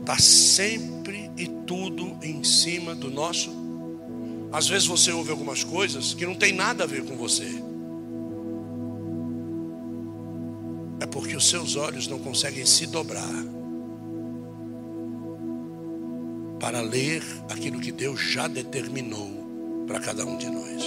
[0.00, 3.50] Está sempre e tudo em cima do nosso.
[4.52, 7.67] Às vezes você ouve algumas coisas que não tem nada a ver com você.
[11.10, 13.44] Porque os seus olhos não conseguem se dobrar
[16.60, 20.82] para ler aquilo que Deus já determinou para cada um de nós.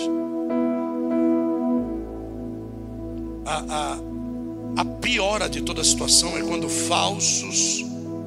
[3.45, 3.97] A,
[4.77, 7.83] a, a piora de toda a situação é quando falsos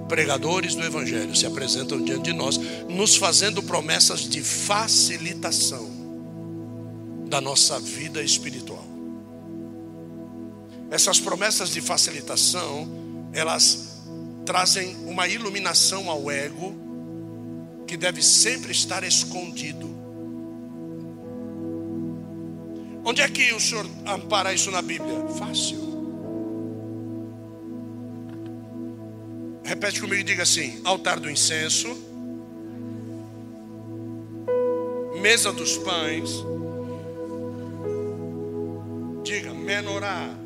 [0.09, 5.88] pregadores do Evangelho se apresentam diante de nós, nos fazendo promessas de facilitação
[7.28, 8.63] da nossa vida espiritual.
[10.95, 12.88] Essas promessas de facilitação,
[13.32, 14.01] elas
[14.47, 16.72] trazem uma iluminação ao ego
[17.84, 19.92] que deve sempre estar escondido.
[23.05, 25.26] Onde é que o senhor ampara isso na Bíblia?
[25.36, 25.80] Fácil.
[29.64, 31.88] Repete comigo e diga assim: altar do incenso,
[35.20, 36.30] mesa dos pães,
[39.24, 40.43] diga menorá.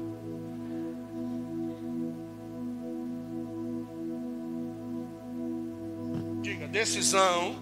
[6.79, 7.57] Decisão,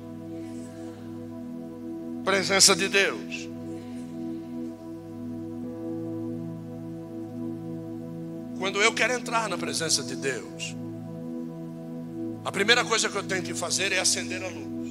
[2.23, 3.49] presença de Deus.
[8.59, 10.77] Quando eu quero entrar na presença de Deus,
[12.45, 14.91] a primeira coisa que eu tenho que fazer é acender a luz.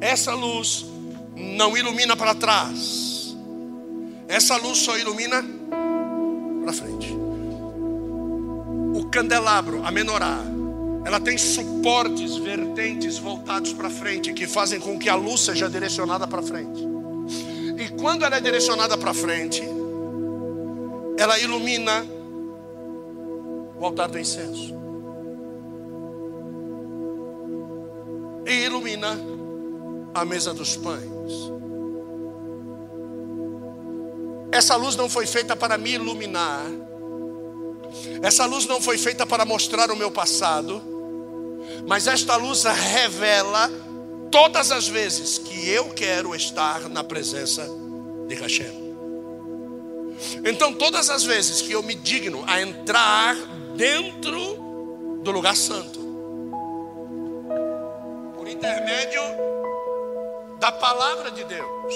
[0.00, 0.86] Essa luz
[1.36, 3.36] não ilumina para trás.
[4.26, 5.44] Essa luz só ilumina
[6.62, 7.25] para frente.
[9.10, 10.38] Candelabro, a menorá,
[11.04, 16.26] ela tem suportes vertentes voltados para frente que fazem com que a luz seja direcionada
[16.26, 16.82] para frente.
[17.78, 19.62] E quando ela é direcionada para frente,
[21.16, 22.04] ela ilumina
[23.78, 24.74] o altar do incenso.
[28.46, 29.18] E ilumina
[30.14, 31.52] a mesa dos pães.
[34.50, 36.64] Essa luz não foi feita para me iluminar.
[38.22, 40.82] Essa luz não foi feita para mostrar o meu passado.
[41.86, 43.70] Mas esta luz revela
[44.30, 47.66] todas as vezes que eu quero estar na presença
[48.26, 48.86] de Hashem.
[50.44, 53.36] Então, todas as vezes que eu me digno a entrar
[53.76, 55.98] dentro do lugar santo,
[58.34, 59.20] por intermédio
[60.58, 61.94] da palavra de Deus,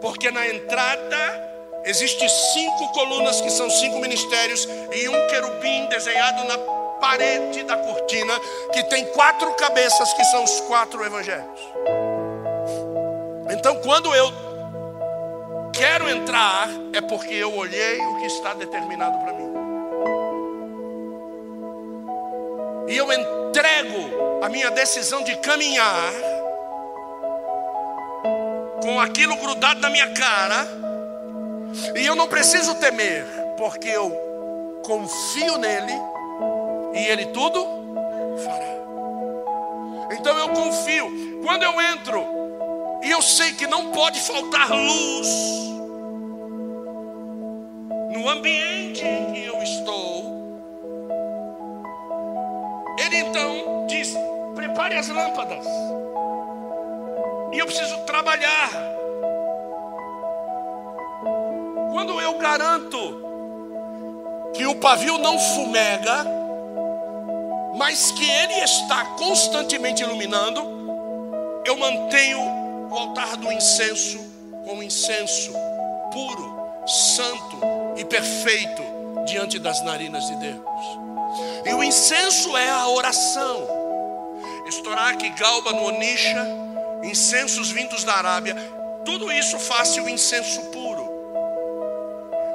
[0.00, 1.49] porque na entrada
[1.84, 6.58] existem cinco colunas que são cinco ministérios e um querubim desenhado na
[7.00, 8.34] parede da cortina
[8.72, 11.60] que tem quatro cabeças que são os quatro evangelhos.
[13.50, 14.30] Então, quando eu
[15.72, 19.50] quero entrar, é porque eu olhei o que está determinado para mim.
[22.88, 26.12] E eu entrego a minha decisão de caminhar
[28.82, 30.79] com aquilo grudado na minha cara.
[31.94, 33.24] E eu não preciso temer,
[33.56, 34.10] porque eu
[34.84, 35.92] confio nele
[36.94, 37.64] e ele tudo
[38.44, 38.80] fará.
[40.12, 41.40] Então eu confio.
[41.44, 42.24] Quando eu entro
[43.02, 45.28] e eu sei que não pode faltar luz,
[48.12, 50.60] no ambiente em que eu estou,
[52.98, 54.14] ele então diz:
[54.54, 55.64] prepare as lâmpadas.
[57.52, 58.99] E eu preciso trabalhar.
[62.00, 62.98] Quando eu garanto
[64.54, 66.24] que o pavio não fumega,
[67.76, 70.62] mas que ele está constantemente iluminando,
[71.66, 72.40] eu mantenho
[72.90, 74.18] o altar do incenso
[74.64, 75.52] com incenso
[76.10, 77.58] puro, santo,
[77.98, 78.82] e perfeito
[79.26, 80.64] diante das narinas de Deus.
[81.66, 83.68] E o incenso é a oração.
[84.66, 86.46] Estoraque, galba, nonisha,
[87.02, 88.56] incensos vindos da Arábia,
[89.04, 90.99] tudo isso faz o incenso puro.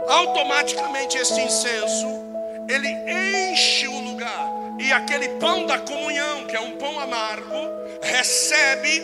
[0.07, 2.07] Automaticamente esse incenso,
[2.69, 2.89] ele
[3.51, 4.51] enche o lugar.
[4.79, 7.55] E aquele pão da comunhão, que é um pão amargo,
[8.01, 9.03] recebe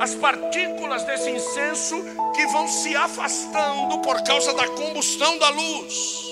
[0.00, 1.96] as partículas desse incenso
[2.34, 6.24] que vão se afastando por causa da combustão da luz.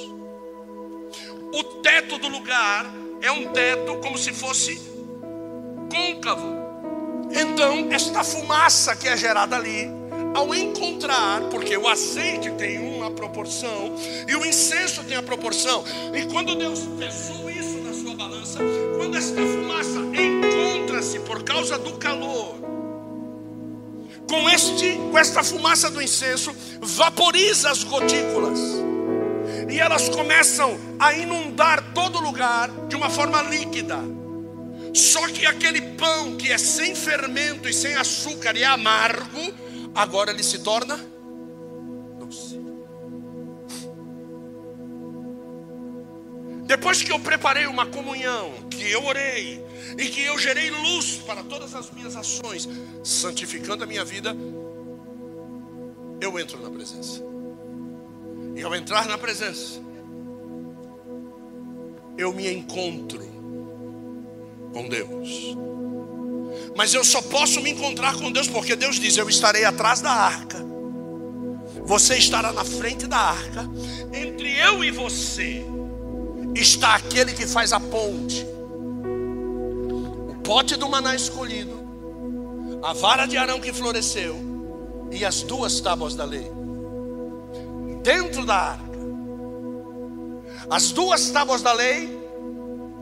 [1.55, 2.87] O teto do lugar
[3.21, 4.81] é um teto como se fosse
[5.91, 6.63] côncavo.
[7.31, 9.91] Então, esta fumaça que é gerada ali,
[10.35, 13.95] ao encontrar, porque o azeite tem uma proporção
[14.29, 18.59] e o incenso tem a proporção, e quando Deus pesou isso na sua balança,
[18.97, 22.63] quando esta fumaça encontra-se por causa do calor,
[24.29, 28.59] com este, com esta fumaça do incenso, vaporiza as gotículas.
[29.71, 33.99] E elas começam a inundar todo lugar de uma forma líquida.
[34.95, 39.53] Só que aquele pão que é sem fermento e sem açúcar e é amargo,
[39.95, 40.97] agora ele se torna
[42.19, 42.61] doce.
[46.65, 49.63] Depois que eu preparei uma comunhão, que eu orei,
[49.99, 52.69] e que eu gerei luz para todas as minhas ações,
[53.05, 54.35] santificando a minha vida,
[56.21, 57.23] eu entro na presença.
[58.57, 59.81] E ao entrar na presença,
[62.17, 63.21] eu me encontro
[64.73, 65.57] com Deus.
[66.77, 70.11] Mas eu só posso me encontrar com Deus porque Deus diz: Eu estarei atrás da
[70.11, 70.59] arca,
[71.85, 73.69] você estará na frente da arca,
[74.13, 75.65] entre eu e você
[76.55, 78.47] está aquele que faz a ponte.
[80.45, 81.79] Pote do maná escolhido,
[82.83, 84.53] a vara de Arão que floresceu.
[85.11, 86.51] E as duas tábuas da lei.
[88.03, 88.99] Dentro da arca.
[90.71, 92.22] As duas tábuas da lei,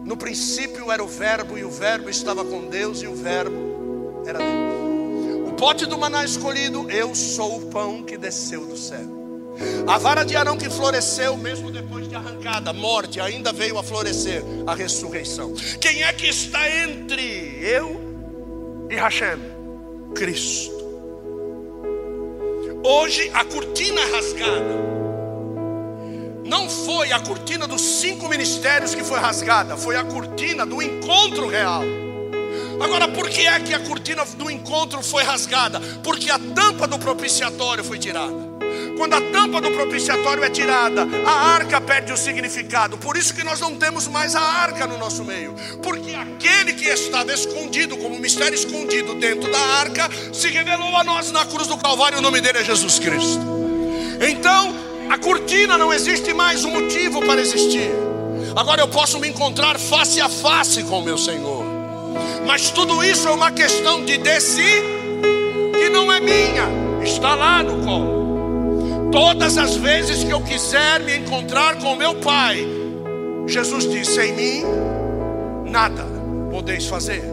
[0.04, 4.38] no princípio era o Verbo, e o Verbo estava com Deus, e o Verbo era
[4.38, 5.48] Deus.
[5.48, 9.20] O pote do maná escolhido, eu sou o pão que desceu do céu.
[9.86, 14.42] A vara de Arão que floresceu, mesmo depois de arrancada, morte, ainda veio a florescer
[14.66, 15.52] a ressurreição.
[15.80, 19.38] Quem é que está entre eu e Hashem?
[20.14, 20.80] Cristo.
[22.82, 24.99] Hoje a cortina rasgada.
[26.44, 31.46] Não foi a cortina dos cinco ministérios que foi rasgada, foi a cortina do encontro
[31.48, 31.82] real.
[32.80, 35.80] Agora, por que é que a cortina do encontro foi rasgada?
[36.02, 38.50] Porque a tampa do propiciatório foi tirada.
[38.96, 42.98] Quando a tampa do propiciatório é tirada, a arca perde o significado.
[42.98, 45.54] Por isso que nós não temos mais a arca no nosso meio.
[45.82, 51.30] Porque aquele que estava escondido, como mistério escondido dentro da arca, se revelou a nós
[51.30, 52.18] na cruz do Calvário.
[52.18, 53.40] O nome dele é Jesus Cristo.
[54.20, 57.90] Então, a cortina não existe mais um motivo para existir.
[58.54, 61.64] Agora eu posso me encontrar face a face com o meu Senhor.
[62.46, 64.84] Mas tudo isso é uma questão de decidir
[65.76, 69.10] que não é minha, está lá no colo.
[69.10, 72.64] Todas as vezes que eu quiser me encontrar com meu Pai,
[73.48, 74.64] Jesus disse: em mim
[75.64, 76.06] nada
[76.52, 77.24] podeis fazer.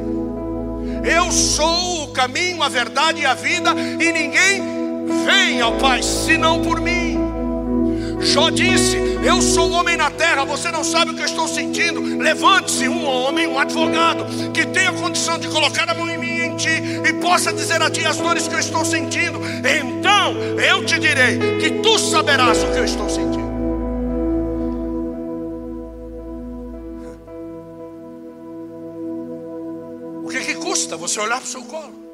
[1.03, 3.69] Eu sou o caminho, a verdade e a vida,
[3.99, 4.63] e ninguém
[5.25, 7.16] vem ao Pai senão por mim.
[8.21, 12.01] Jó disse: Eu sou homem na terra, você não sabe o que eu estou sentindo.
[12.17, 16.69] Levante-se um homem, um advogado, que tenha condição de colocar a mão em mim ti
[17.07, 21.37] e possa dizer a ti as dores que eu estou sentindo, então eu te direi
[21.59, 23.47] que tu saberás o que eu estou sentindo.
[30.23, 32.06] O que, que custa você olhar para o seu colo?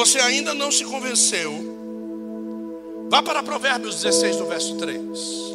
[0.00, 1.52] Você ainda não se convenceu,
[3.10, 5.49] vá para Provérbios 16, no verso 3.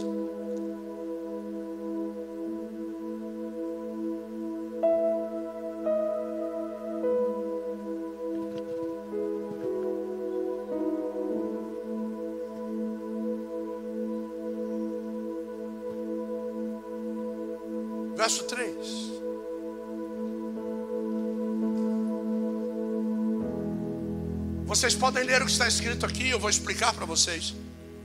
[24.86, 27.56] Vocês podem ler o que está escrito aqui, eu vou explicar para vocês.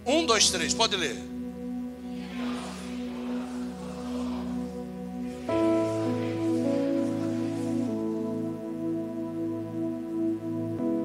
[0.07, 1.15] Um, dois, três, pode ler.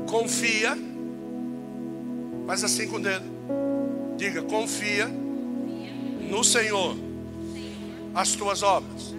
[0.07, 0.77] Confia,
[2.47, 3.25] faz assim com o dedo.
[4.15, 6.95] Diga, confia no Senhor
[8.13, 9.14] as tuas obras.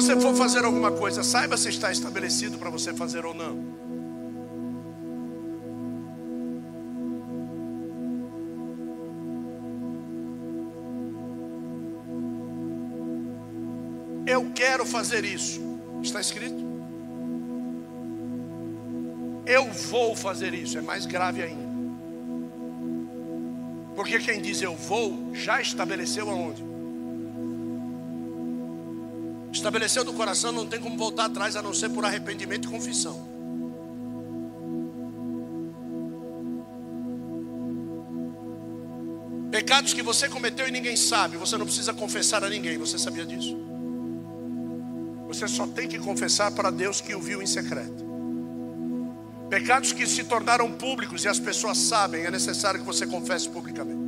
[0.00, 3.80] Você for fazer alguma coisa, saiba se está estabelecido para você fazer ou não.
[14.26, 15.60] Eu quero fazer isso.
[16.02, 16.64] Está escrito?
[19.44, 20.78] Eu vou fazer isso.
[20.78, 21.68] É mais grave ainda.
[23.94, 26.69] Porque quem diz eu vou, já estabeleceu aonde?
[29.60, 33.28] Estabeleceu do coração, não tem como voltar atrás a não ser por arrependimento e confissão.
[39.50, 43.26] Pecados que você cometeu e ninguém sabe, você não precisa confessar a ninguém, você sabia
[43.26, 43.54] disso?
[45.28, 48.02] Você só tem que confessar para Deus que o viu em secreto.
[49.50, 53.99] Pecados que se tornaram públicos e as pessoas sabem, é necessário que você confesse publicamente.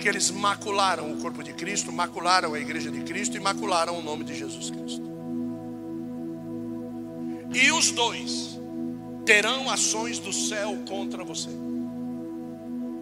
[0.00, 4.02] Porque eles macularam o corpo de Cristo, macularam a igreja de Cristo e macularam o
[4.02, 5.02] nome de Jesus Cristo.
[7.52, 8.58] E os dois
[9.26, 11.50] terão ações do céu contra você.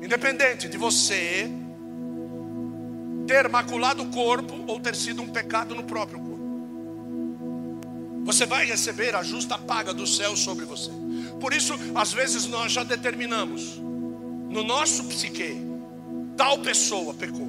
[0.02, 1.48] Independente de você
[3.28, 8.24] ter maculado o corpo ou ter sido um pecado no próprio corpo.
[8.24, 10.90] Você vai receber a justa paga do céu sobre você.
[11.40, 13.80] Por isso, às vezes nós já determinamos
[14.48, 15.67] no nosso psique,
[16.38, 17.48] tal pessoa pecou.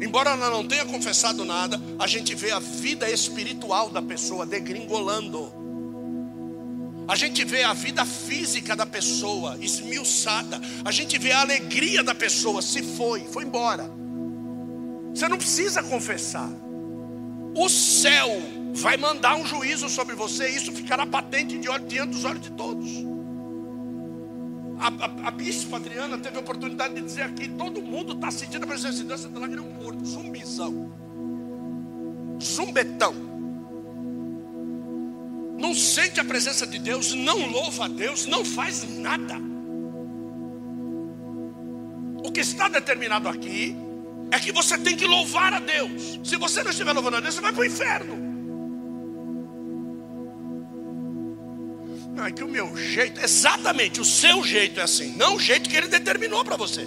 [0.00, 5.52] Embora ela não tenha confessado nada, a gente vê a vida espiritual da pessoa degringolando.
[7.06, 10.60] A gente vê a vida física da pessoa esmiuçada.
[10.84, 13.90] A gente vê a alegria da pessoa se foi, foi embora.
[15.12, 16.48] Você não precisa confessar.
[17.54, 18.30] O céu
[18.74, 23.09] vai mandar um juízo sobre você, e isso ficará patente diante dos olhos de todos.
[24.80, 28.66] A, a, a Adriana teve a oportunidade de dizer aqui: todo mundo está sentindo a
[28.66, 30.90] presença de Deus, está lá um morto, zumbizão,
[32.42, 33.14] zumbetão.
[35.58, 39.36] Não sente a presença de Deus, não louva a Deus, não faz nada.
[42.24, 43.76] O que está determinado aqui
[44.30, 46.18] é que você tem que louvar a Deus.
[46.24, 48.29] Se você não estiver louvando a Deus, você vai para o inferno.
[52.14, 55.68] Não, é que o meu jeito, exatamente, o seu jeito é assim, não o jeito
[55.68, 56.86] que ele determinou para você.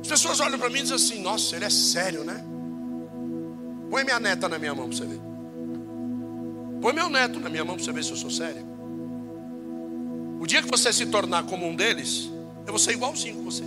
[0.00, 2.42] As pessoas olham para mim e dizem assim: Nossa, ele é sério, né?
[3.90, 5.20] Põe minha neta na minha mão para você ver.
[6.80, 8.66] Põe meu neto na minha mão para você ver se eu sou sério.
[10.40, 12.30] O dia que você se tornar como um deles,
[12.66, 13.64] eu vou ser igualzinho com você.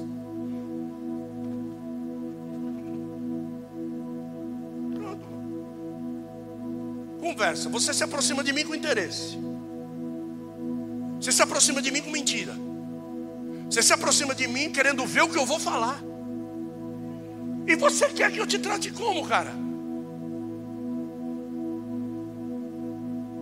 [7.31, 7.69] Conversa.
[7.69, 9.37] Você se aproxima de mim com interesse.
[11.19, 12.53] Você se aproxima de mim com mentira.
[13.69, 16.01] Você se aproxima de mim querendo ver o que eu vou falar.
[17.67, 19.53] E você quer que eu te trate como, cara?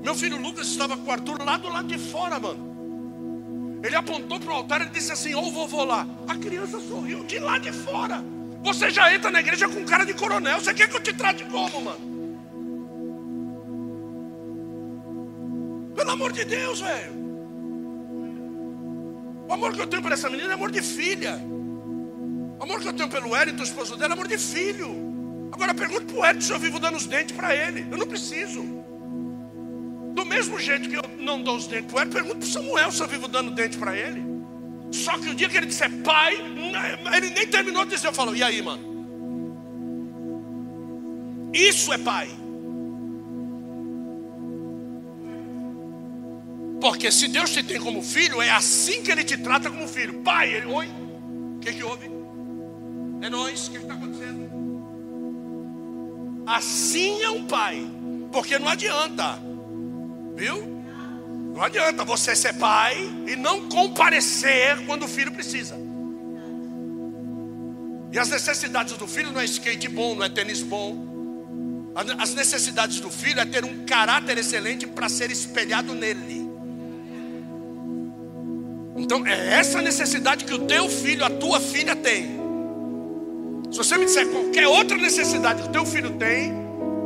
[0.03, 2.69] Meu filho Lucas estava com o Arthur lá do lado de fora, mano.
[3.83, 6.05] Ele apontou para o altar e disse assim: Ô oh, vovô lá.
[6.27, 8.23] A criança sorriu de lá de fora.
[8.63, 10.59] Você já entra na igreja com cara de coronel.
[10.59, 12.08] Você quer que eu te trate como, mano?
[15.99, 17.11] Pelo amor de Deus, velho.
[19.49, 21.35] O amor que eu tenho por essa menina é amor de filha.
[22.57, 25.49] O amor que eu tenho pelo Wellington, esposo dela, é amor de filho.
[25.51, 27.85] Agora pergunto para o Wellington se eu vivo dando os dentes para ele.
[27.91, 28.61] Eu não preciso.
[30.15, 32.49] Do mesmo jeito que eu não dou os dentes para o Wellington, pergunto para o
[32.49, 34.23] Samuel se eu vivo dando dente para ele.
[34.93, 36.35] Só que o dia que ele disser pai,
[37.17, 38.87] ele nem terminou de dizer, eu falo, e aí, mano?
[41.53, 42.38] Isso é pai.
[46.79, 50.21] Porque se Deus te tem como filho, é assim que Ele te trata como filho.
[50.21, 52.09] Pai, ele, oi, o que, que houve?
[53.21, 54.49] É nós, o que está acontecendo?
[56.45, 57.85] Assim é um pai,
[58.31, 59.39] porque não adianta,
[60.35, 60.79] viu?
[61.53, 65.75] Não adianta você ser pai e não comparecer quando o filho precisa.
[68.11, 71.07] E as necessidades do filho não é skate bom, não é tênis bom.
[72.17, 76.38] As necessidades do filho é ter um caráter excelente para ser espelhado nele.
[79.09, 82.39] Então é essa necessidade que o teu filho, a tua filha tem.
[83.71, 86.53] Se você me disser qualquer outra necessidade que o teu filho tem,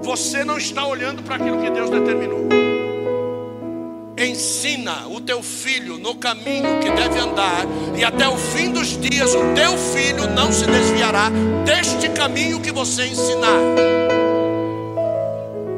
[0.02, 2.50] você não está olhando para aquilo que Deus determinou.
[4.18, 7.66] Ensina o teu filho no caminho que deve andar,
[7.98, 11.32] e até o fim dos dias o teu filho não se desviará
[11.64, 13.62] deste caminho que você ensinar.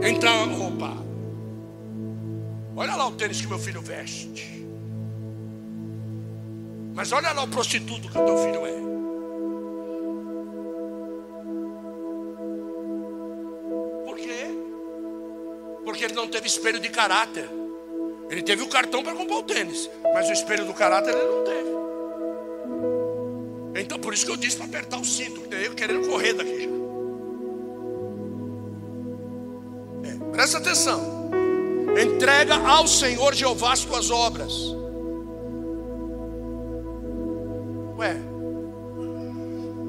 [0.01, 0.97] Então, opa,
[2.75, 4.64] olha lá o tênis que meu filho veste.
[6.95, 8.71] Mas olha lá o prostituto que o teu filho é.
[14.05, 14.47] Por quê?
[15.83, 17.49] Porque ele não teve espelho de caráter.
[18.29, 21.43] Ele teve o cartão para comprar o tênis, mas o espelho do caráter ele não
[21.43, 21.75] teve.
[23.81, 26.61] Então por isso que eu disse para apertar o cinto, porque eu querendo correr daqui
[26.61, 26.69] já.
[30.09, 31.29] É, presta atenção.
[32.01, 34.84] Entrega ao Senhor Jeová as tuas obras
[37.97, 38.15] Ué,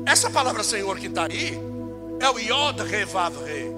[0.06, 1.58] essa palavra Senhor que está aí
[2.20, 3.74] é o Yod Revav Re.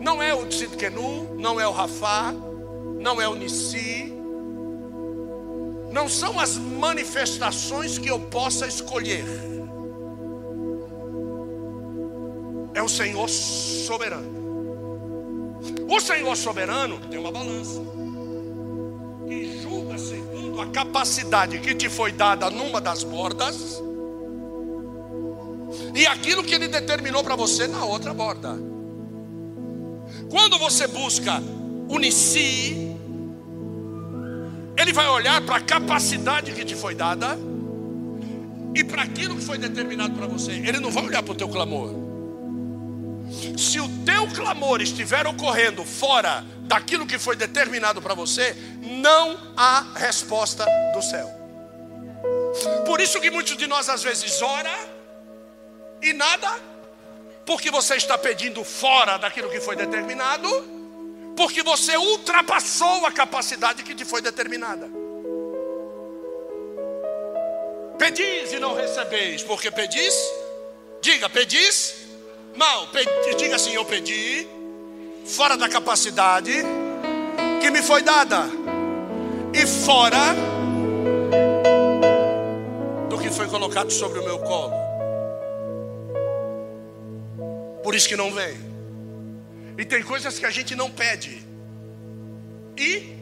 [0.00, 2.34] Não é o Tzidkenu, não é o Rafá,
[2.98, 4.12] não é o Nissi.
[5.92, 9.26] Não são as manifestações que eu possa escolher.
[12.74, 14.32] É o Senhor soberano.
[15.88, 17.80] O Senhor soberano tem uma balança
[19.28, 19.94] que julga
[20.52, 23.82] segundo a capacidade que te foi dada numa das bordas
[25.94, 28.54] e aquilo que ele determinou para você na outra borda.
[30.30, 31.42] Quando você busca
[31.88, 32.12] unir
[34.76, 37.38] ele vai olhar para a capacidade que te foi dada
[38.74, 40.52] e para aquilo que foi determinado para você.
[40.52, 41.94] Ele não vai olhar para o teu clamor.
[43.56, 49.92] Se o teu clamor estiver ocorrendo fora daquilo que foi determinado para você, não há
[49.94, 50.64] resposta
[50.94, 51.30] do céu.
[52.86, 54.74] Por isso que muitos de nós às vezes ora
[56.00, 56.50] e nada,
[57.44, 60.48] porque você está pedindo fora daquilo que foi determinado,
[61.36, 64.88] porque você ultrapassou a capacidade que te foi determinada.
[67.98, 70.14] Pedis e não recebeis, porque pedis,
[71.02, 71.94] diga, pedis,
[72.56, 74.61] mal, pedi, diga assim, eu pedi
[75.24, 76.52] fora da capacidade
[77.60, 78.44] que me foi dada
[79.54, 80.34] e fora
[83.08, 84.74] do que foi colocado sobre o meu colo.
[87.82, 88.56] Por isso que não vem.
[89.76, 91.42] E tem coisas que a gente não pede.
[92.76, 93.12] E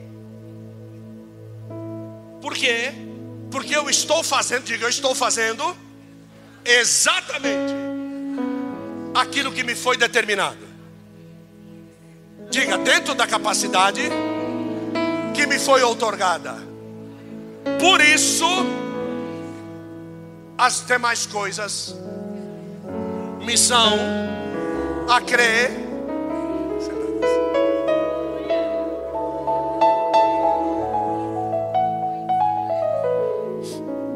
[2.40, 2.92] por quê?
[3.50, 5.76] Porque eu estou fazendo, diga, eu estou fazendo
[6.64, 7.74] exatamente
[9.14, 10.69] aquilo que me foi determinado.
[12.50, 14.02] Diga, dentro da capacidade
[15.32, 16.56] que me foi outorgada.
[17.78, 18.44] Por isso,
[20.58, 21.94] as demais coisas
[23.38, 23.96] me são
[25.08, 25.70] a crer.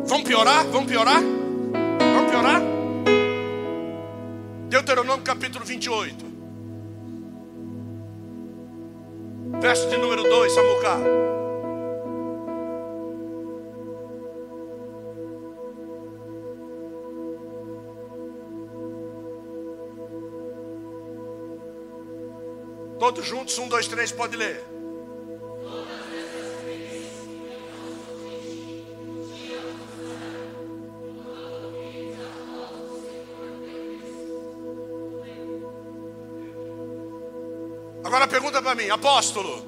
[0.07, 0.67] Vamos piorar?
[0.67, 1.23] Vamos piorar?
[1.23, 2.63] Vamos piorar?
[4.69, 6.34] Deuteronômio capítulo 28.
[9.61, 10.99] Verso de número 2, Samucar.
[22.99, 24.65] Todos juntos, um, dois, três, pode ler.
[38.15, 39.61] Agora pergunta para mim, apóstolo.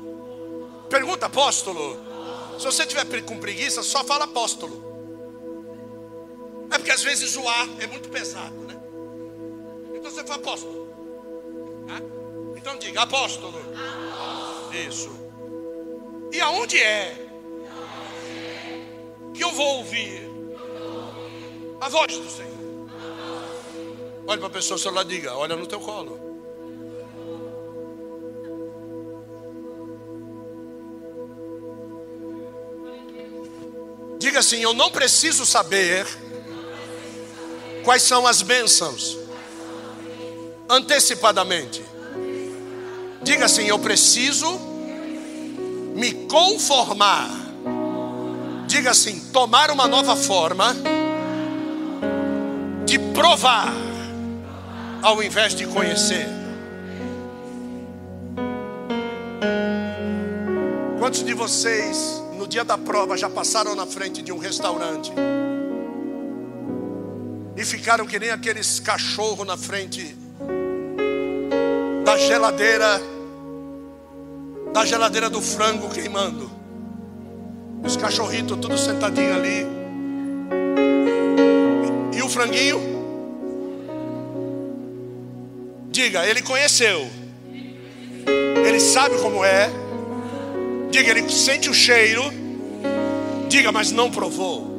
[0.89, 1.99] Pergunta, apóstolo.
[2.57, 4.85] Se você tiver com preguiça, só fala apóstolo.
[6.71, 8.77] É porque às vezes o A é muito pesado, né?
[9.97, 10.89] Então você fala apóstolo.
[12.57, 13.59] Então diga, apóstolo.
[14.89, 15.11] Isso.
[16.33, 17.27] E aonde é
[19.35, 20.31] que eu vou ouvir
[21.81, 22.57] a voz do Senhor?
[24.25, 26.26] Olha para a pessoa, se ela diga, olha no teu colo.
[34.27, 36.05] Diga assim: Eu não preciso saber
[37.85, 39.16] quais são as bênçãos
[40.68, 41.81] antecipadamente.
[43.22, 44.51] Diga assim: Eu preciso
[45.95, 47.31] me conformar.
[48.66, 50.74] Diga assim: tomar uma nova forma
[52.85, 53.72] de provar,
[55.03, 56.27] ao invés de conhecer.
[60.99, 65.13] Quantos de vocês no dia da prova já passaram na frente de um restaurante
[67.57, 70.17] e ficaram que nem aqueles cachorros na frente
[72.05, 73.01] da geladeira,
[74.73, 76.49] da geladeira do frango queimando.
[77.85, 79.67] Os cachorritos tudo sentadinho ali.
[82.13, 82.81] E, e o franguinho?
[85.91, 87.11] Diga, ele conheceu.
[88.65, 89.69] Ele sabe como é
[90.91, 92.22] Diga, ele sente o cheiro.
[93.49, 94.76] Diga, mas não provou.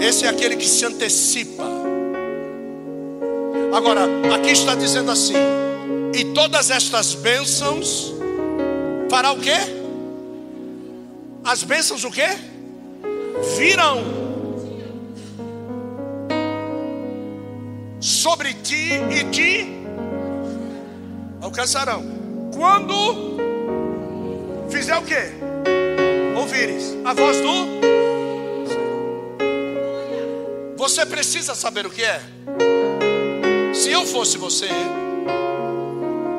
[0.00, 1.64] Esse é aquele que se antecipa.
[3.72, 4.02] Agora,
[4.34, 5.34] aqui está dizendo assim:
[6.14, 8.14] e todas estas bênçãos
[9.10, 9.56] fará o quê?
[11.44, 12.28] As bênçãos o quê?
[13.56, 14.28] Virão
[18.00, 19.66] sobre ti e te
[21.40, 22.02] alcançarão.
[22.54, 23.37] Quando
[24.70, 25.14] fizer o que?
[26.36, 27.78] Ouvires a voz do
[30.76, 32.20] Você precisa saber o que é.
[33.74, 34.68] Se eu fosse você,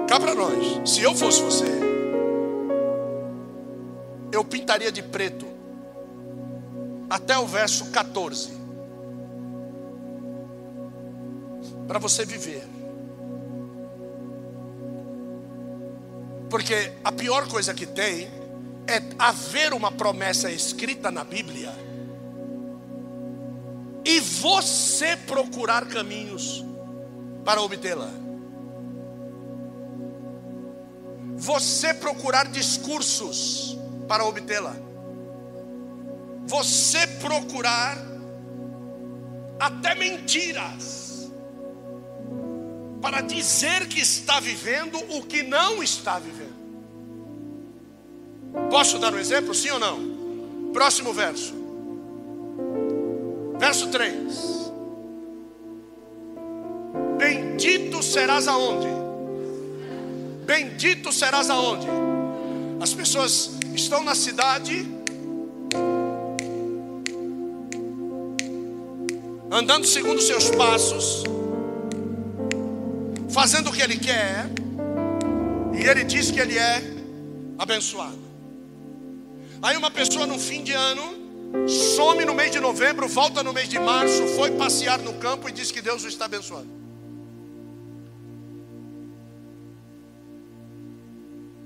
[0.08, 1.66] cá para nós, se eu fosse você,
[4.32, 5.46] eu pintaria de preto
[7.10, 8.52] até o verso 14.
[11.88, 12.69] Para você viver.
[16.50, 18.28] Porque a pior coisa que tem
[18.88, 21.72] é haver uma promessa escrita na Bíblia
[24.04, 26.66] e você procurar caminhos
[27.46, 28.10] para obtê-la.
[31.36, 33.78] Você procurar discursos
[34.08, 34.76] para obtê-la.
[36.48, 37.98] Você procurar
[39.60, 41.30] até mentiras
[43.02, 46.39] para dizer que está vivendo o que não está vivendo.
[48.70, 50.72] Posso dar um exemplo, sim ou não?
[50.74, 51.54] Próximo verso.
[53.58, 54.72] Verso 3.
[57.18, 58.88] Bendito serás aonde?
[60.46, 61.88] Bendito serás aonde?
[62.80, 64.88] As pessoas estão na cidade
[69.52, 71.24] andando segundo seus passos
[73.30, 74.50] fazendo o que ele quer,
[75.74, 76.82] E ele diz que ele é
[77.58, 78.29] abençoado.
[79.62, 81.20] Aí uma pessoa no fim de ano
[81.68, 85.52] some no mês de novembro, volta no mês de março, foi passear no campo e
[85.52, 86.70] diz que Deus o está abençoando.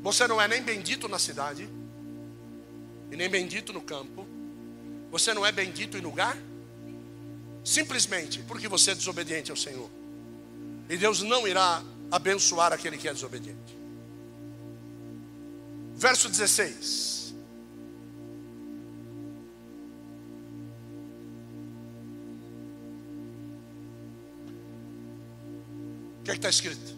[0.02, 1.70] Você não é nem bendito na cidade,
[3.12, 4.28] e nem bendito no campo.
[5.12, 6.36] Você não é bendito em lugar,
[7.64, 9.90] simplesmente porque você é desobediente ao Senhor.
[10.90, 13.78] E Deus não irá abençoar aquele que é desobediente.
[15.96, 17.13] Verso 16.
[26.24, 26.96] O que é está escrito?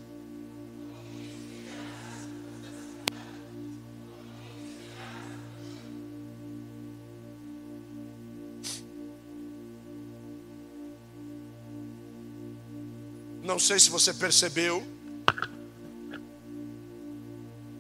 [13.41, 14.85] Não sei se você percebeu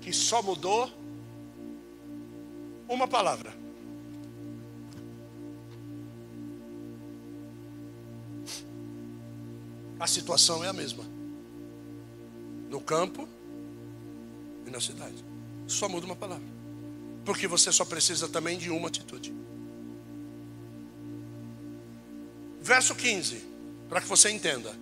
[0.01, 0.91] que só mudou
[2.89, 3.53] uma palavra.
[9.99, 11.14] A situação é a mesma.
[12.69, 13.27] No campo
[14.65, 15.23] e na cidade.
[15.67, 16.45] Só muda uma palavra.
[17.23, 19.33] Porque você só precisa também de uma atitude.
[22.61, 23.43] Verso 15,
[23.89, 24.73] para que você entenda.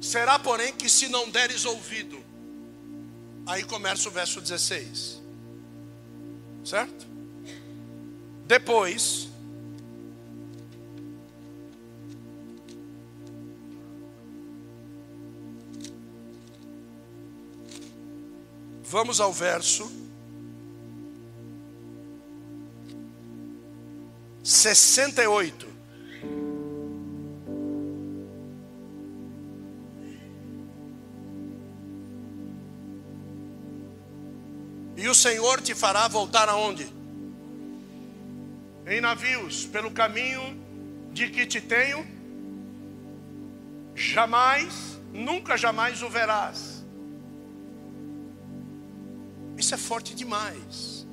[0.00, 2.18] Será, porém, que se não deres ouvido,
[3.46, 5.20] aí começa o verso 16,
[6.64, 7.06] certo?
[8.46, 9.29] Depois,
[18.90, 19.88] vamos ao verso
[24.42, 25.70] sessenta e oito.
[35.10, 36.86] o Senhor te fará voltar aonde?
[38.86, 40.40] Em navios, pelo caminho
[41.12, 42.06] de que te tenho,
[43.94, 46.79] jamais, nunca jamais o verás.
[49.60, 51.06] Isso é forte demais.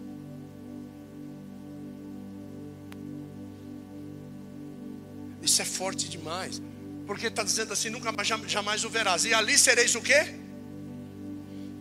[5.41, 6.61] Isso é forte demais.
[7.05, 9.25] Porque está dizendo assim, nunca mais, jamais o verás.
[9.25, 10.33] E ali sereis o quê?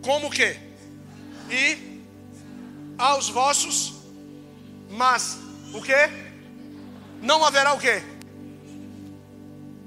[0.01, 0.57] Como o quê?
[1.49, 2.01] E
[2.97, 3.93] aos vossos,
[4.89, 5.37] mas
[5.73, 6.01] o que?
[7.21, 8.03] Não haverá o que?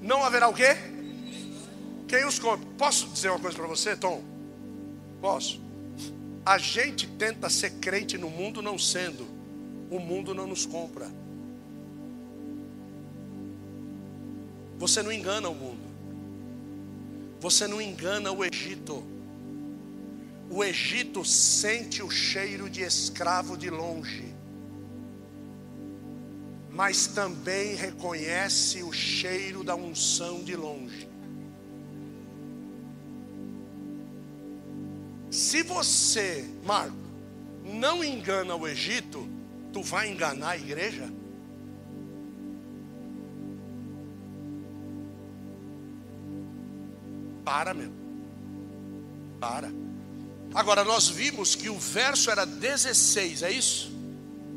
[0.01, 0.74] Não haverá o que?
[2.09, 2.66] Quem os compra?
[2.78, 4.24] Posso dizer uma coisa para você, Tom?
[5.20, 5.70] Posso?
[6.45, 9.26] A gente tenta ser crente no mundo não sendo,
[9.91, 11.11] o mundo não nos compra.
[14.78, 15.82] Você não engana o mundo,
[17.38, 19.05] você não engana o Egito.
[20.51, 24.34] O Egito sente o cheiro de escravo de longe,
[26.70, 31.10] mas também reconhece o cheiro da unção de longe.
[35.31, 36.97] Se você, Marco,
[37.64, 39.28] não engana o Egito,
[39.72, 41.09] tu vai enganar a igreja?
[47.45, 47.93] Para, meu.
[49.39, 49.70] Para.
[50.53, 53.93] Agora, nós vimos que o verso era 16, é isso?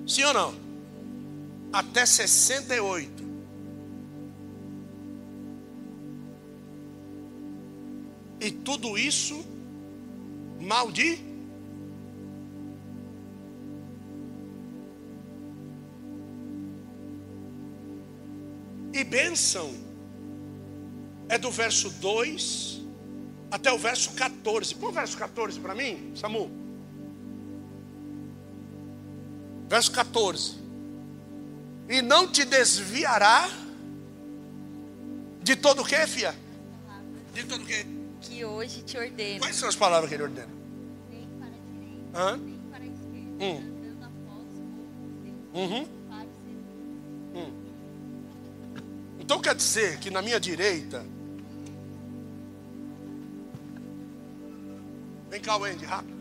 [0.07, 0.55] Sim ou não?
[1.71, 3.23] Até 68.
[8.41, 9.52] E tudo isso
[10.63, 11.33] mal de
[18.93, 19.73] E bênção
[21.27, 22.81] é do verso 2
[23.49, 24.75] até o verso 14.
[24.75, 26.49] Põe o verso 14 para mim, Samu.
[29.67, 30.57] Verso 14.
[31.89, 33.49] E não te desviará
[35.41, 36.35] de todo o que, fia?
[37.33, 37.92] De todo o que?
[38.23, 39.39] Que hoje te ordeno.
[39.39, 40.49] Quais são as palavras que ele ordena?
[41.09, 42.37] Nem para a direita, Hã?
[42.37, 43.57] nem para a esquerda, hum.
[43.57, 44.47] andando após
[45.53, 45.87] o uhum.
[47.35, 47.51] Hum.
[49.19, 51.05] Então quer dizer que na minha direita
[55.33, 56.13] Vem cá, Wendy, rápido.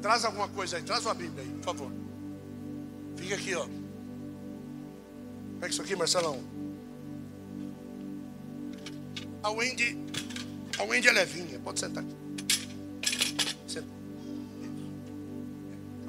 [0.00, 1.92] Traz alguma coisa aí, traz uma Bíblia aí, por favor.
[3.16, 3.66] Fica aqui, ó.
[5.58, 6.38] Pega isso aqui, Marcelão.
[9.42, 9.98] A Wendy,
[10.78, 12.14] a Wendy é levinha, pode sentar aqui.
[13.66, 13.88] Senta.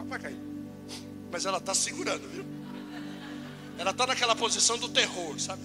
[0.07, 0.38] Vai cair.
[1.32, 2.45] Mas ela está segurando, viu?
[3.78, 5.64] Ela está naquela posição do terror, sabe?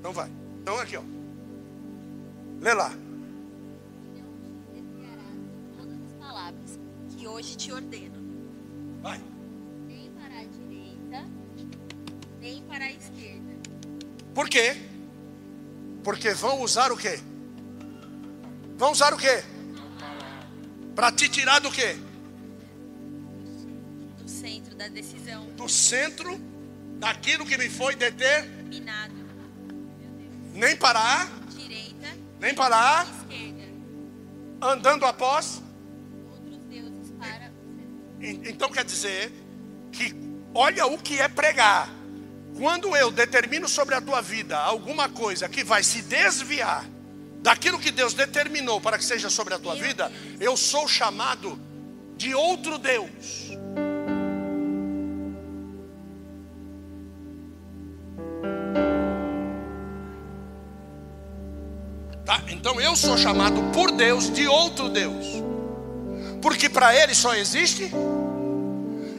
[0.00, 0.30] Então vai.
[0.62, 1.02] Então aqui, ó.
[2.60, 2.90] Lê lá.
[5.78, 6.78] Todas as palavras
[7.16, 8.18] que hoje te ordeno,
[9.02, 9.20] Vai.
[9.86, 11.28] nem para a direita,
[12.40, 13.52] nem para a esquerda,
[14.34, 14.76] Por quê?
[16.02, 17.20] Porque vão usar o quê?
[18.76, 19.42] Vão usar o quê?
[20.94, 21.96] Para te tirar do quê?
[24.18, 26.38] do centro da decisão, Do centro
[26.98, 29.14] daquilo que me foi deter, minado,
[30.54, 33.68] nem para a, direita, nem para a, esquerda,
[34.60, 35.62] andando após.
[36.30, 37.50] outros deuses para
[38.20, 39.32] Então quer dizer
[39.92, 40.14] que
[40.54, 41.99] olha o que é pregar.
[42.60, 46.84] Quando eu determino sobre a tua vida alguma coisa que vai se desviar
[47.40, 51.58] daquilo que Deus determinou para que seja sobre a tua vida, eu sou chamado
[52.18, 53.48] de outro Deus.
[62.26, 62.42] Tá?
[62.48, 65.24] Então eu sou chamado por Deus de outro Deus.
[66.42, 67.90] Porque para ele só existe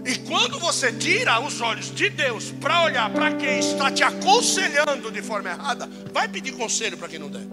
[0.06, 5.12] e quando você tira os olhos de Deus para olhar para quem está te aconselhando
[5.12, 7.44] de forma errada, vai pedir conselho para quem não der.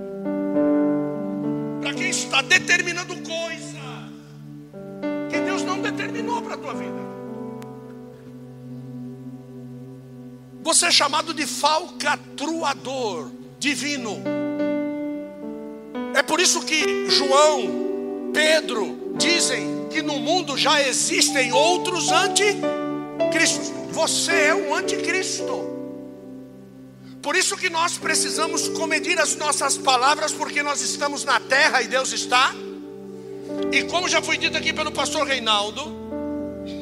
[1.81, 3.79] Para quem está determinando coisa
[5.31, 7.09] que Deus não determinou para a tua vida.
[10.63, 14.23] Você é chamado de falcatruador divino.
[16.15, 23.72] É por isso que João, Pedro dizem que no mundo já existem outros anticristos.
[23.91, 25.68] Você é um anticristo.
[27.22, 31.89] Por isso que nós precisamos comedir as nossas palavras, porque nós estamos na terra e
[31.89, 32.55] Deus está.
[33.72, 35.97] E como já foi dito aqui pelo pastor Reinaldo,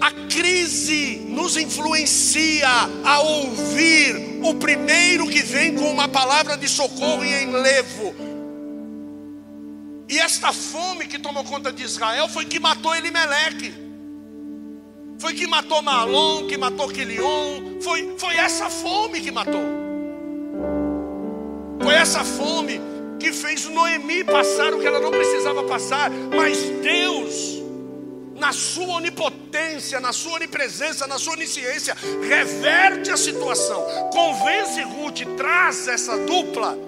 [0.01, 2.69] a crise nos influencia
[3.05, 8.26] a ouvir o primeiro que vem com uma palavra de socorro e enlevo.
[10.09, 13.75] E esta fome que tomou conta de Israel foi que matou Elimeleque.
[15.19, 17.81] Foi que matou Malom, que matou Quilion.
[17.81, 19.65] Foi, foi essa fome que matou.
[21.83, 22.81] Foi essa fome
[23.19, 26.11] que fez Noemi passar o que ela não precisava passar.
[26.11, 27.63] Mas Deus,
[28.39, 31.97] na sua onipotência, na sua onipresença, na sua onisciência,
[32.29, 33.85] reverte a situação.
[34.13, 36.79] Convence Ruth, traz essa dupla,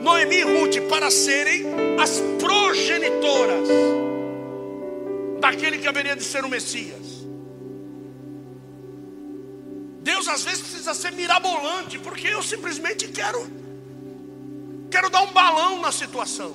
[0.00, 1.64] Noemi e Ruth, para serem
[2.00, 3.68] as progenitoras
[5.40, 7.20] daquele que haveria de ser o Messias.
[10.02, 13.46] Deus às vezes precisa ser mirabolante, porque eu simplesmente quero
[14.90, 16.54] quero dar um balão na situação.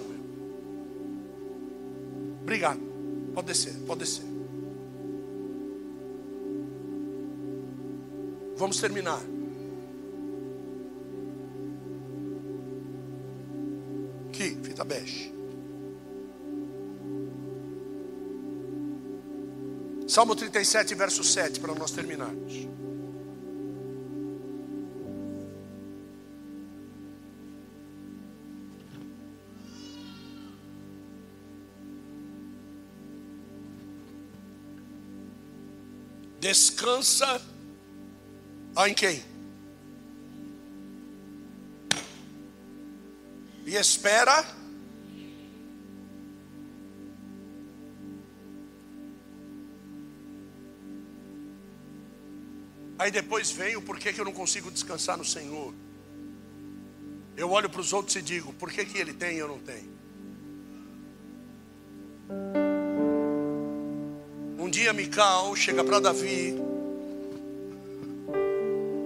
[2.41, 2.79] Obrigado.
[3.33, 4.25] Pode descer, pode descer.
[8.57, 9.21] Vamos terminar.
[14.85, 15.33] Bege.
[20.07, 22.67] Salmo 37, verso 7, para nós terminarmos.
[36.39, 37.41] Descansa
[38.87, 39.23] em quem?
[43.65, 44.45] E espera.
[53.05, 55.71] Aí depois vem o porquê que eu não consigo descansar no Senhor.
[57.37, 59.59] Eu olho para os outros e digo: por que, que ele tem e eu não
[59.59, 59.93] tenho?
[64.57, 66.55] Um dia Mical chega para Davi.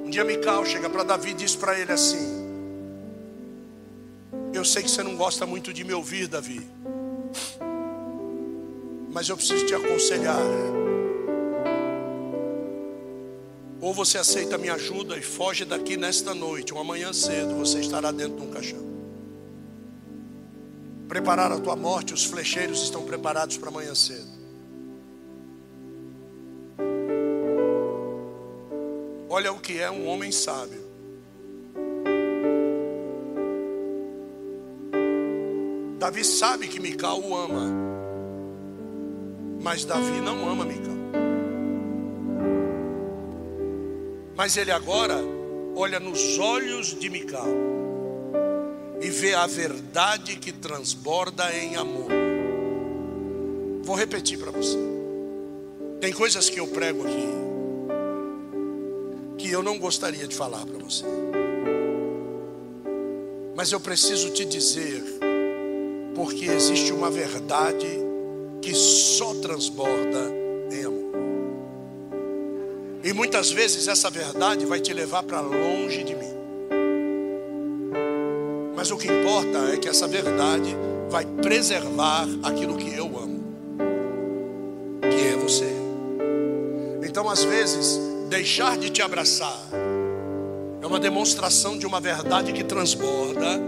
[0.05, 2.47] Um dia Mical chega para Davi e diz para ele assim:
[4.53, 6.65] Eu sei que você não gosta muito de me ouvir, Davi.
[9.11, 10.39] Mas eu preciso te aconselhar.
[13.89, 18.11] Ou você aceita minha ajuda e foge daqui nesta noite, ou amanhã cedo você estará
[18.11, 18.77] dentro de um caixão.
[21.07, 24.29] Preparar a tua morte, os flecheiros estão preparados para amanhã cedo.
[29.27, 30.83] Olha o que é um homem sábio.
[35.97, 37.71] Davi sabe que Mical o ama,
[39.63, 40.88] mas Davi não ama Mical.
[44.39, 45.17] Mas ele agora
[45.75, 47.45] olha nos olhos de Mical
[49.01, 52.09] e vê a verdade que transborda em amor.
[53.83, 54.77] Vou repetir para você.
[55.99, 57.27] Tem coisas que eu prego aqui
[59.37, 61.03] que eu não gostaria de falar para você.
[63.57, 65.03] Mas eu preciso te dizer
[66.15, 67.87] Porque existe uma verdade
[68.61, 70.38] que só transborda.
[73.09, 76.31] E muitas vezes essa verdade vai te levar para longe de mim.
[78.75, 80.75] Mas o que importa é que essa verdade
[81.09, 83.43] vai preservar aquilo que eu amo,
[85.01, 85.65] que é você.
[87.03, 87.99] Então, às vezes,
[88.29, 89.59] deixar de te abraçar
[90.79, 93.59] é uma demonstração de uma verdade que transborda,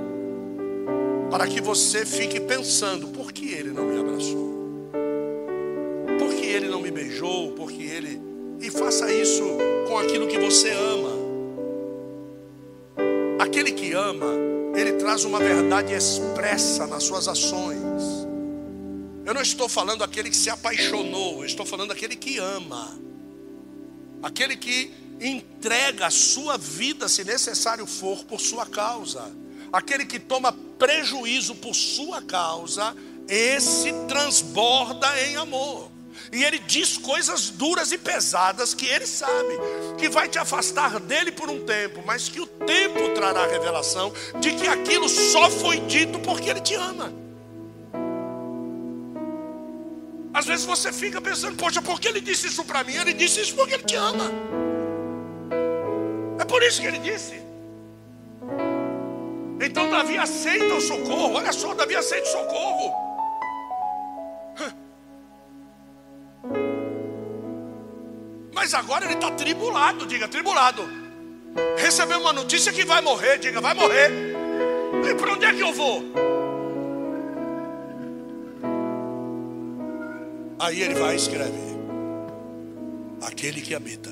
[1.32, 4.92] para que você fique pensando: por que ele não me abraçou?
[6.20, 7.54] Por que ele não me beijou?
[7.54, 8.31] Por que ele.
[8.62, 9.44] E faça isso
[9.88, 11.12] com aquilo que você ama.
[13.40, 14.34] Aquele que ama,
[14.76, 17.82] ele traz uma verdade expressa nas suas ações.
[19.26, 22.98] Eu não estou falando aquele que se apaixonou, eu estou falando aquele que ama.
[24.24, 29.32] Aquele que entrega a sua vida, se necessário for, por sua causa.
[29.74, 32.96] Aquele que toma prejuízo por sua causa,
[33.28, 35.91] esse transborda em amor.
[36.32, 39.60] E ele diz coisas duras e pesadas que ele sabe,
[39.98, 44.14] que vai te afastar dele por um tempo, mas que o tempo trará a revelação
[44.40, 47.14] de que aquilo só foi dito porque ele te ama.
[50.34, 52.96] Às vezes você fica pensando, poxa, por que ele disse isso para mim?
[52.96, 54.32] Ele disse isso porque ele te ama.
[56.40, 57.42] É por isso que ele disse.
[59.60, 61.34] Então Davi aceita o socorro.
[61.34, 63.11] Olha só, Davi aceita o socorro.
[68.62, 70.88] Mas agora ele está tribulado, diga tribulado.
[71.78, 74.12] Recebeu uma notícia que vai morrer, diga vai morrer.
[75.04, 76.04] E para onde é que eu vou?
[80.60, 81.76] Aí ele vai escrever:
[83.24, 84.12] Aquele que habita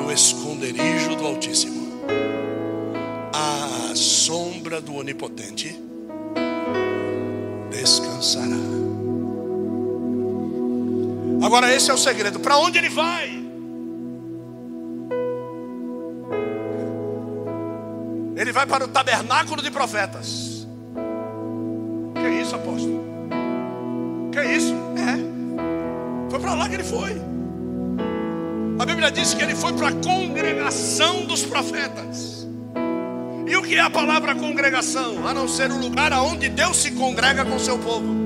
[0.00, 2.06] no esconderijo do Altíssimo,
[3.34, 5.78] à sombra do Onipotente,
[7.70, 8.91] descansará.
[11.42, 13.42] Agora, esse é o segredo: para onde ele vai?
[18.36, 20.52] Ele vai para o tabernáculo de profetas
[22.42, 23.02] isso, apóstolo?
[24.32, 24.74] Que isso?
[24.96, 26.30] É.
[26.30, 27.20] Foi para lá que ele foi.
[28.78, 32.46] A Bíblia diz que ele foi para a congregação dos profetas.
[33.46, 35.26] E o que é a palavra congregação?
[35.26, 38.21] A não ser o lugar aonde Deus se congrega com seu povo.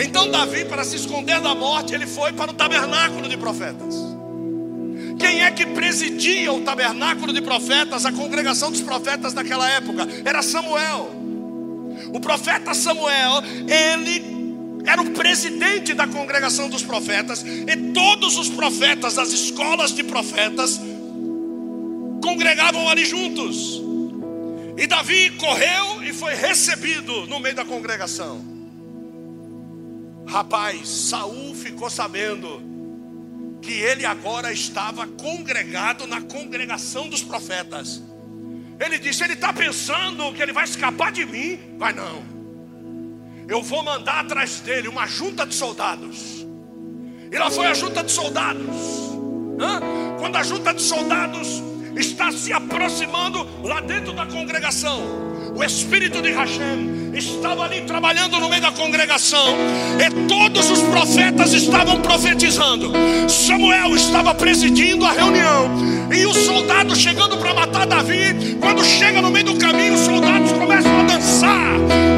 [0.00, 3.94] Então Davi, para se esconder da morte, ele foi para o tabernáculo de profetas.
[5.18, 10.06] Quem é que presidia o tabernáculo de profetas, a congregação dos profetas daquela época?
[10.24, 11.10] Era Samuel.
[12.12, 14.38] O profeta Samuel, ele
[14.86, 20.80] era o presidente da congregação dos profetas, e todos os profetas das escolas de profetas
[22.22, 23.82] congregavam ali juntos.
[24.76, 28.57] E Davi correu e foi recebido no meio da congregação.
[30.28, 32.62] Rapaz, Saul ficou sabendo
[33.62, 38.02] que ele agora estava congregado na congregação dos profetas.
[38.78, 41.58] Ele disse: Ele está pensando que ele vai escapar de mim.
[41.78, 42.22] Vai não.
[43.48, 46.46] Eu vou mandar atrás dele uma junta de soldados.
[47.32, 49.08] E lá foi a junta de soldados.
[49.58, 49.80] Hã?
[50.18, 51.62] Quando a junta de soldados
[51.96, 55.27] está se aproximando lá dentro da congregação,
[55.58, 59.56] o espírito de Hashem estava ali trabalhando no meio da congregação,
[59.98, 62.92] e todos os profetas estavam profetizando.
[63.28, 65.68] Samuel estava presidindo a reunião,
[66.14, 68.56] e os soldados chegando para matar Davi.
[68.60, 71.72] Quando chega no meio do caminho, os soldados começam a dançar.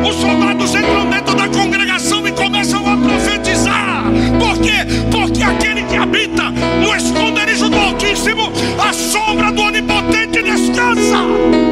[0.06, 4.04] Os soldados entram dentro da congregação e começam a profetizar.
[4.38, 4.84] Por quê?
[5.10, 11.69] Porque aquele que habita no esconderijo do Altíssimo, a sombra do Onipotente descansa.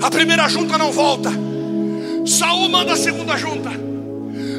[0.00, 1.30] A primeira junta não volta.
[2.26, 3.70] Saul manda a segunda junta.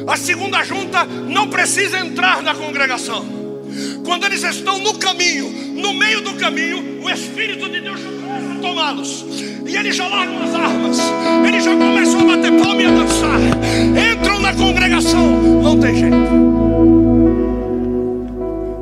[0.06, 3.24] A segunda junta não precisa entrar na congregação.
[4.04, 8.60] Quando eles estão no caminho, no meio do caminho, o Espírito de Deus começa a
[8.60, 9.24] tomá-los.
[9.66, 10.98] E eles já largam as armas.
[11.46, 13.40] Eles já começam a bater palma e a dançar.
[14.12, 15.42] Entram na congregação.
[15.62, 16.16] Não tem jeito.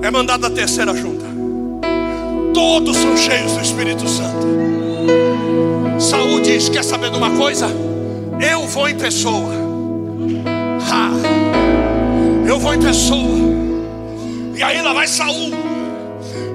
[0.02, 1.26] É mandada a terceira junta.
[2.52, 5.59] Todos são cheios do Espírito Santo.
[6.00, 7.68] Saúl diz: Quer saber de uma coisa?
[8.40, 9.52] Eu vou em pessoa.
[10.90, 11.10] Ha.
[12.48, 13.38] Eu vou em pessoa.
[14.56, 15.50] E aí lá vai Saul.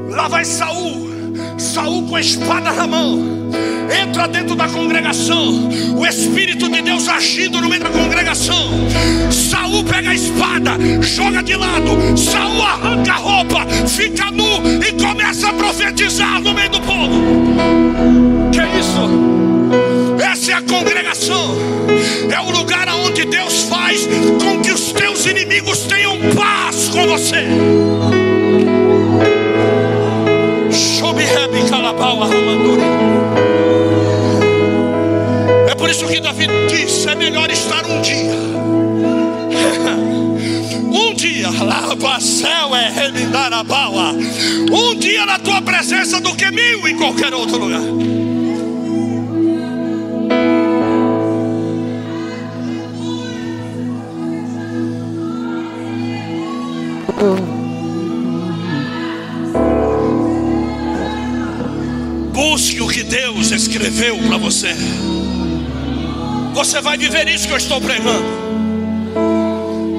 [0.10, 1.06] Lá vai Saul.
[1.58, 3.36] Saul com a espada na mão
[4.02, 8.70] entra dentro da congregação, o Espírito de Deus agindo no meio da congregação.
[9.32, 12.18] Saul pega a espada, joga de lado.
[12.18, 18.35] Saul arranca a roupa, fica nu e começa a profetizar no meio do povo.
[18.80, 20.24] Isso?
[20.24, 21.56] Essa é a congregação.
[22.32, 24.08] É o lugar onde Deus faz
[24.42, 27.46] com que os teus inimigos tenham paz com você.
[35.68, 38.36] É por isso que Davi disse: é melhor estar um dia.
[40.88, 44.14] Um dia, lava céu é remendar a baua.
[44.72, 47.82] Um dia na tua presença do que mil em qualquer outro lugar.
[62.32, 64.76] Busque o que Deus escreveu para você.
[66.54, 68.26] Você vai viver isso que eu estou pregando.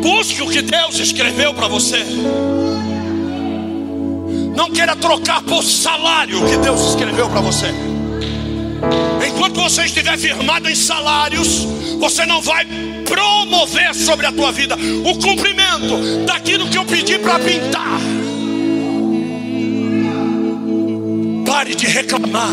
[0.02, 2.04] Busque o que Deus escreveu para você.
[4.56, 7.66] Não queira trocar por salário o que Deus escreveu para você.
[9.26, 11.66] Enquanto você estiver firmado em salários,
[11.98, 12.66] você não vai
[13.06, 18.00] promover sobre a tua vida o cumprimento daquilo que eu pedi para pintar.
[21.46, 22.52] Pare de reclamar.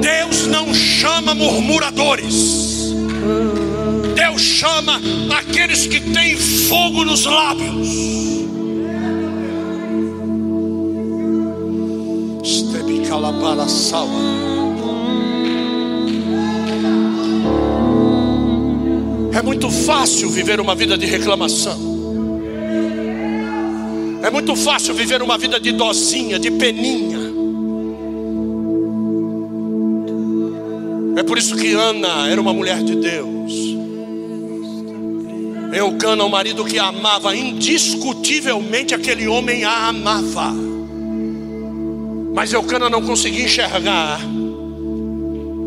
[0.00, 2.94] Deus não chama murmuradores.
[4.14, 5.00] Deus chama
[5.38, 7.88] aqueles que têm fogo nos lábios.
[12.42, 14.55] Estebicalabala salva.
[19.36, 21.78] É muito fácil viver uma vida de reclamação.
[24.22, 27.18] É muito fácil viver uma vida de dozinha, de peninha.
[31.18, 33.52] É por isso que Ana era uma mulher de Deus.
[35.70, 40.50] Eucana, o marido que a amava, indiscutivelmente aquele homem a amava.
[42.34, 44.18] Mas Eucana não conseguia enxergar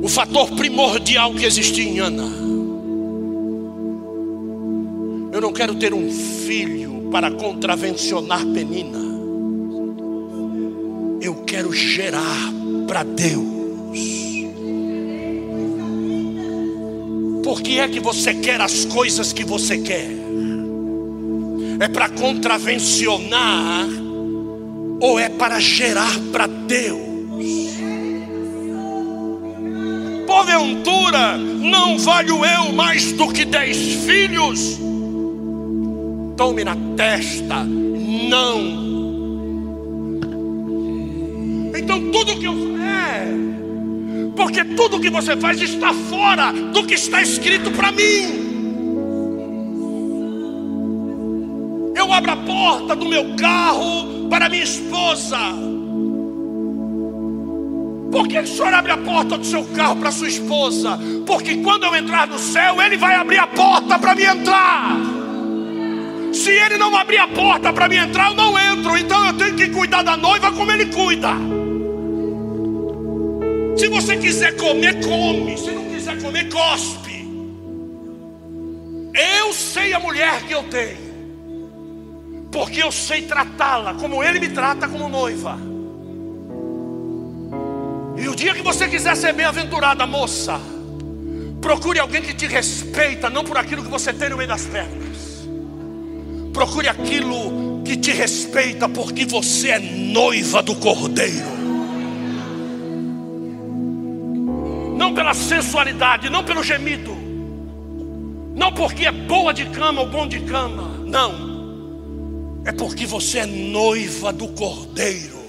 [0.01, 2.38] o fator primordial que existia em Ana.
[5.39, 8.99] Eu não quero ter um filho para contravencionar Penina.
[11.21, 12.51] Eu quero gerar
[12.85, 13.47] para Deus.
[17.41, 20.09] Por que é que você quer as coisas que você quer?
[21.79, 23.87] É para contravencionar
[24.99, 26.99] ou é para gerar para Deus?
[30.27, 34.88] Porventura, não valho eu mais do que dez filhos?
[36.39, 37.65] Tome na testa.
[37.65, 38.61] Não.
[41.77, 43.27] Então tudo que eu é,
[44.37, 48.39] porque tudo que você faz está fora do que está escrito para mim.
[51.93, 55.37] Eu abro a porta do meu carro para minha esposa.
[58.13, 60.97] Por que o senhor abre a porta do seu carro para sua esposa?
[61.27, 65.18] Porque quando eu entrar no céu, ele vai abrir a porta para me entrar.
[66.33, 68.97] Se ele não abrir a porta para mim entrar, eu não entro.
[68.97, 71.29] Então eu tenho que cuidar da noiva como ele cuida.
[73.77, 75.57] Se você quiser comer, come.
[75.57, 77.09] Se não quiser comer, cospe.
[79.13, 81.09] Eu sei a mulher que eu tenho.
[82.51, 85.57] Porque eu sei tratá-la como ele me trata como noiva.
[88.17, 90.59] E o dia que você quiser ser bem-aventurada, moça,
[91.61, 95.08] procure alguém que te respeita, não por aquilo que você tem no meio das pernas.
[96.59, 101.47] Procure aquilo que te respeita, porque você é noiva do Cordeiro.
[104.97, 107.15] Não pela sensualidade, não pelo gemido,
[108.53, 112.61] não porque é boa de cama ou bom de cama, não.
[112.65, 115.39] É porque você é noiva do Cordeiro.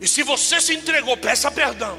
[0.00, 1.98] E se você se entregou, peça perdão.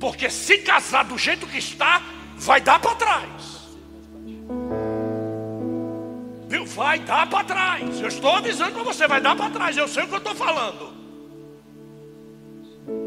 [0.00, 2.02] Porque se casar do jeito que está,
[2.36, 3.49] vai dar para trás.
[6.50, 6.66] Viu?
[6.66, 8.00] Vai dar para trás.
[8.00, 9.76] Eu estou avisando para você, vai dar para trás.
[9.76, 10.92] Eu sei o que eu estou falando.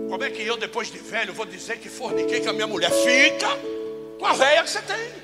[0.07, 2.90] Como é que eu, depois de velho, vou dizer que forniquei com a minha mulher?
[2.90, 3.49] Fica
[4.18, 5.24] com a velha que você tem.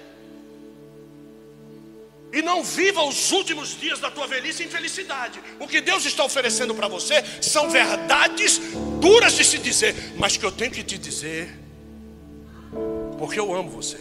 [2.34, 5.40] E não viva os últimos dias da tua velhice em felicidade.
[5.58, 8.60] O que Deus está oferecendo para você são verdades
[9.00, 11.58] duras de se dizer, mas que eu tenho que te dizer,
[13.18, 13.98] porque eu amo você.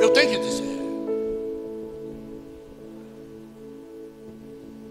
[0.00, 0.77] Eu tenho que dizer.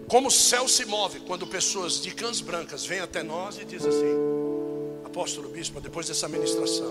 [0.08, 3.90] Como o céu se move quando pessoas de cãs brancas vêm até nós e dizem
[3.90, 6.90] assim: Apóstolo Bispo, depois dessa ministração,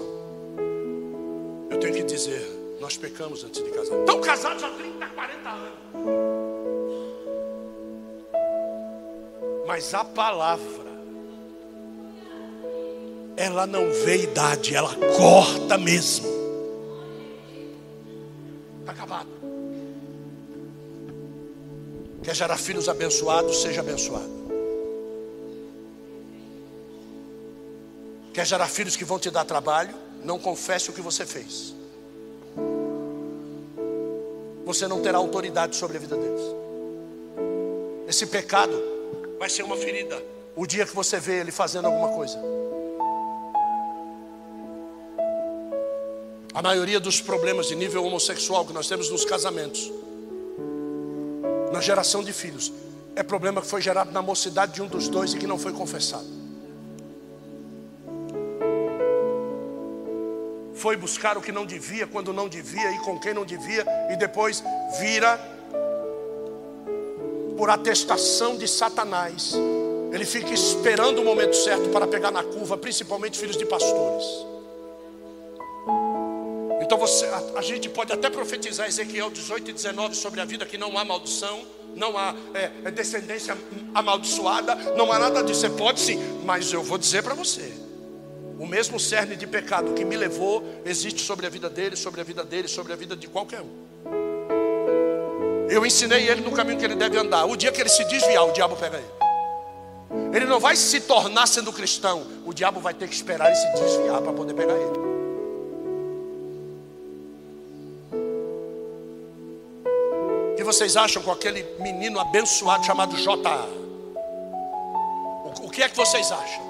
[1.72, 2.48] eu tenho que dizer,
[2.80, 3.98] nós pecamos antes de casar.
[3.99, 5.80] Estão casados há 30, 40 anos.
[9.65, 10.88] Mas a palavra,
[13.35, 16.27] ela não vê idade, ela corta mesmo.
[18.81, 19.47] Está acabado.
[22.28, 24.30] Quer gerar filhos abençoados, seja abençoado.
[28.34, 29.95] Quer gerar filhos que vão te dar trabalho,
[30.26, 31.74] não confesse o que você fez.
[34.66, 36.41] Você não terá autoridade sobre a vida deles.
[38.10, 38.78] Esse pecado
[39.40, 40.22] vai ser uma ferida
[40.54, 42.38] o dia que você vê ele fazendo alguma coisa.
[46.54, 49.90] A maioria dos problemas de nível homossexual que nós temos nos casamentos,
[51.72, 52.72] na geração de filhos,
[53.15, 55.73] é problema que foi gerado na mocidade de um dos dois e que não foi
[55.73, 56.26] confessado.
[60.76, 64.15] Foi buscar o que não devia, quando não devia e com quem não devia, e
[64.15, 64.64] depois
[64.99, 65.39] vira
[67.57, 69.56] por atestação de Satanás.
[70.14, 74.23] Ele fica esperando o momento certo para pegar na curva, principalmente filhos de pastores.
[77.08, 80.78] Você, a, a, gente pode até profetizar Ezequiel 18 e 19 sobre a vida que
[80.78, 81.62] não há maldição,
[81.96, 83.58] não há é, é descendência
[83.96, 85.62] amaldiçoada, não há nada disso.
[85.62, 87.72] Você pode sim, mas eu vou dizer para você:
[88.60, 92.26] o mesmo cerne de pecado que me levou existe sobre a vida dele, sobre a
[92.26, 93.88] vida dele, sobre a vida de qualquer um.
[95.70, 97.46] Eu ensinei ele no caminho que ele deve andar.
[97.46, 100.36] O dia que ele se desviar, o diabo pega ele.
[100.36, 102.28] Ele não vai se tornar sendo cristão.
[102.46, 105.07] O diabo vai ter que esperar ele se desviar para poder pegar ele.
[110.78, 113.66] Vocês acham com aquele menino abençoado chamado J.A.?
[115.64, 116.62] O, que é que vocês acham?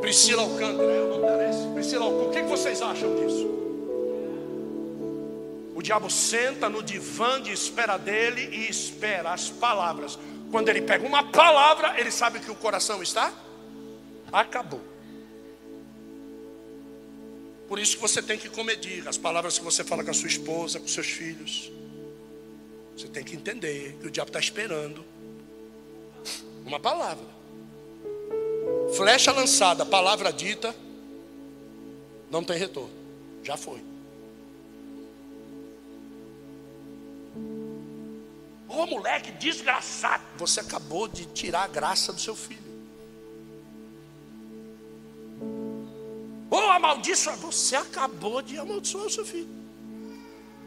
[0.00, 1.74] Priscila Alcântara, é o nome?
[1.74, 3.46] Priscila Alcântara, o que, é que vocês acham disso?
[5.74, 10.18] O diabo senta no divã de espera dele e espera as palavras.
[10.50, 13.30] Quando ele pega uma palavra, ele sabe que o coração está
[14.32, 14.91] acabou.
[17.72, 20.28] Por isso que você tem que comedir as palavras que você fala com a sua
[20.28, 21.72] esposa, com seus filhos.
[22.94, 25.02] Você tem que entender que o diabo está esperando
[26.66, 27.24] uma palavra.
[28.94, 30.76] Flecha lançada, palavra dita,
[32.30, 32.92] não tem retorno.
[33.42, 33.82] Já foi.
[38.68, 42.71] Ô moleque desgraçado, você acabou de tirar a graça do seu filho.
[46.52, 49.48] Ou amaldiçoa, você acabou de amaldiçoar o seu filho.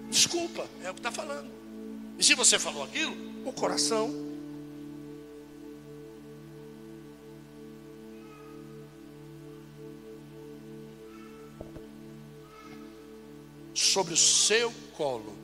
[0.10, 1.48] Desculpa, é o que está falando.
[2.18, 3.16] E se você falou aquilo,
[3.48, 4.10] o coração.
[13.76, 15.38] Sobre o seu colo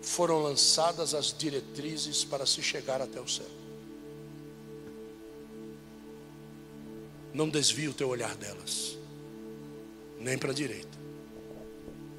[0.00, 3.50] foram lançadas as diretrizes para se chegar até o céu.
[7.34, 8.96] Não desvie o teu olhar delas
[10.20, 10.98] nem para a direita,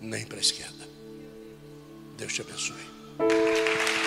[0.02, 0.88] nem para a esquerda.
[2.18, 3.99] Deus te abençoe.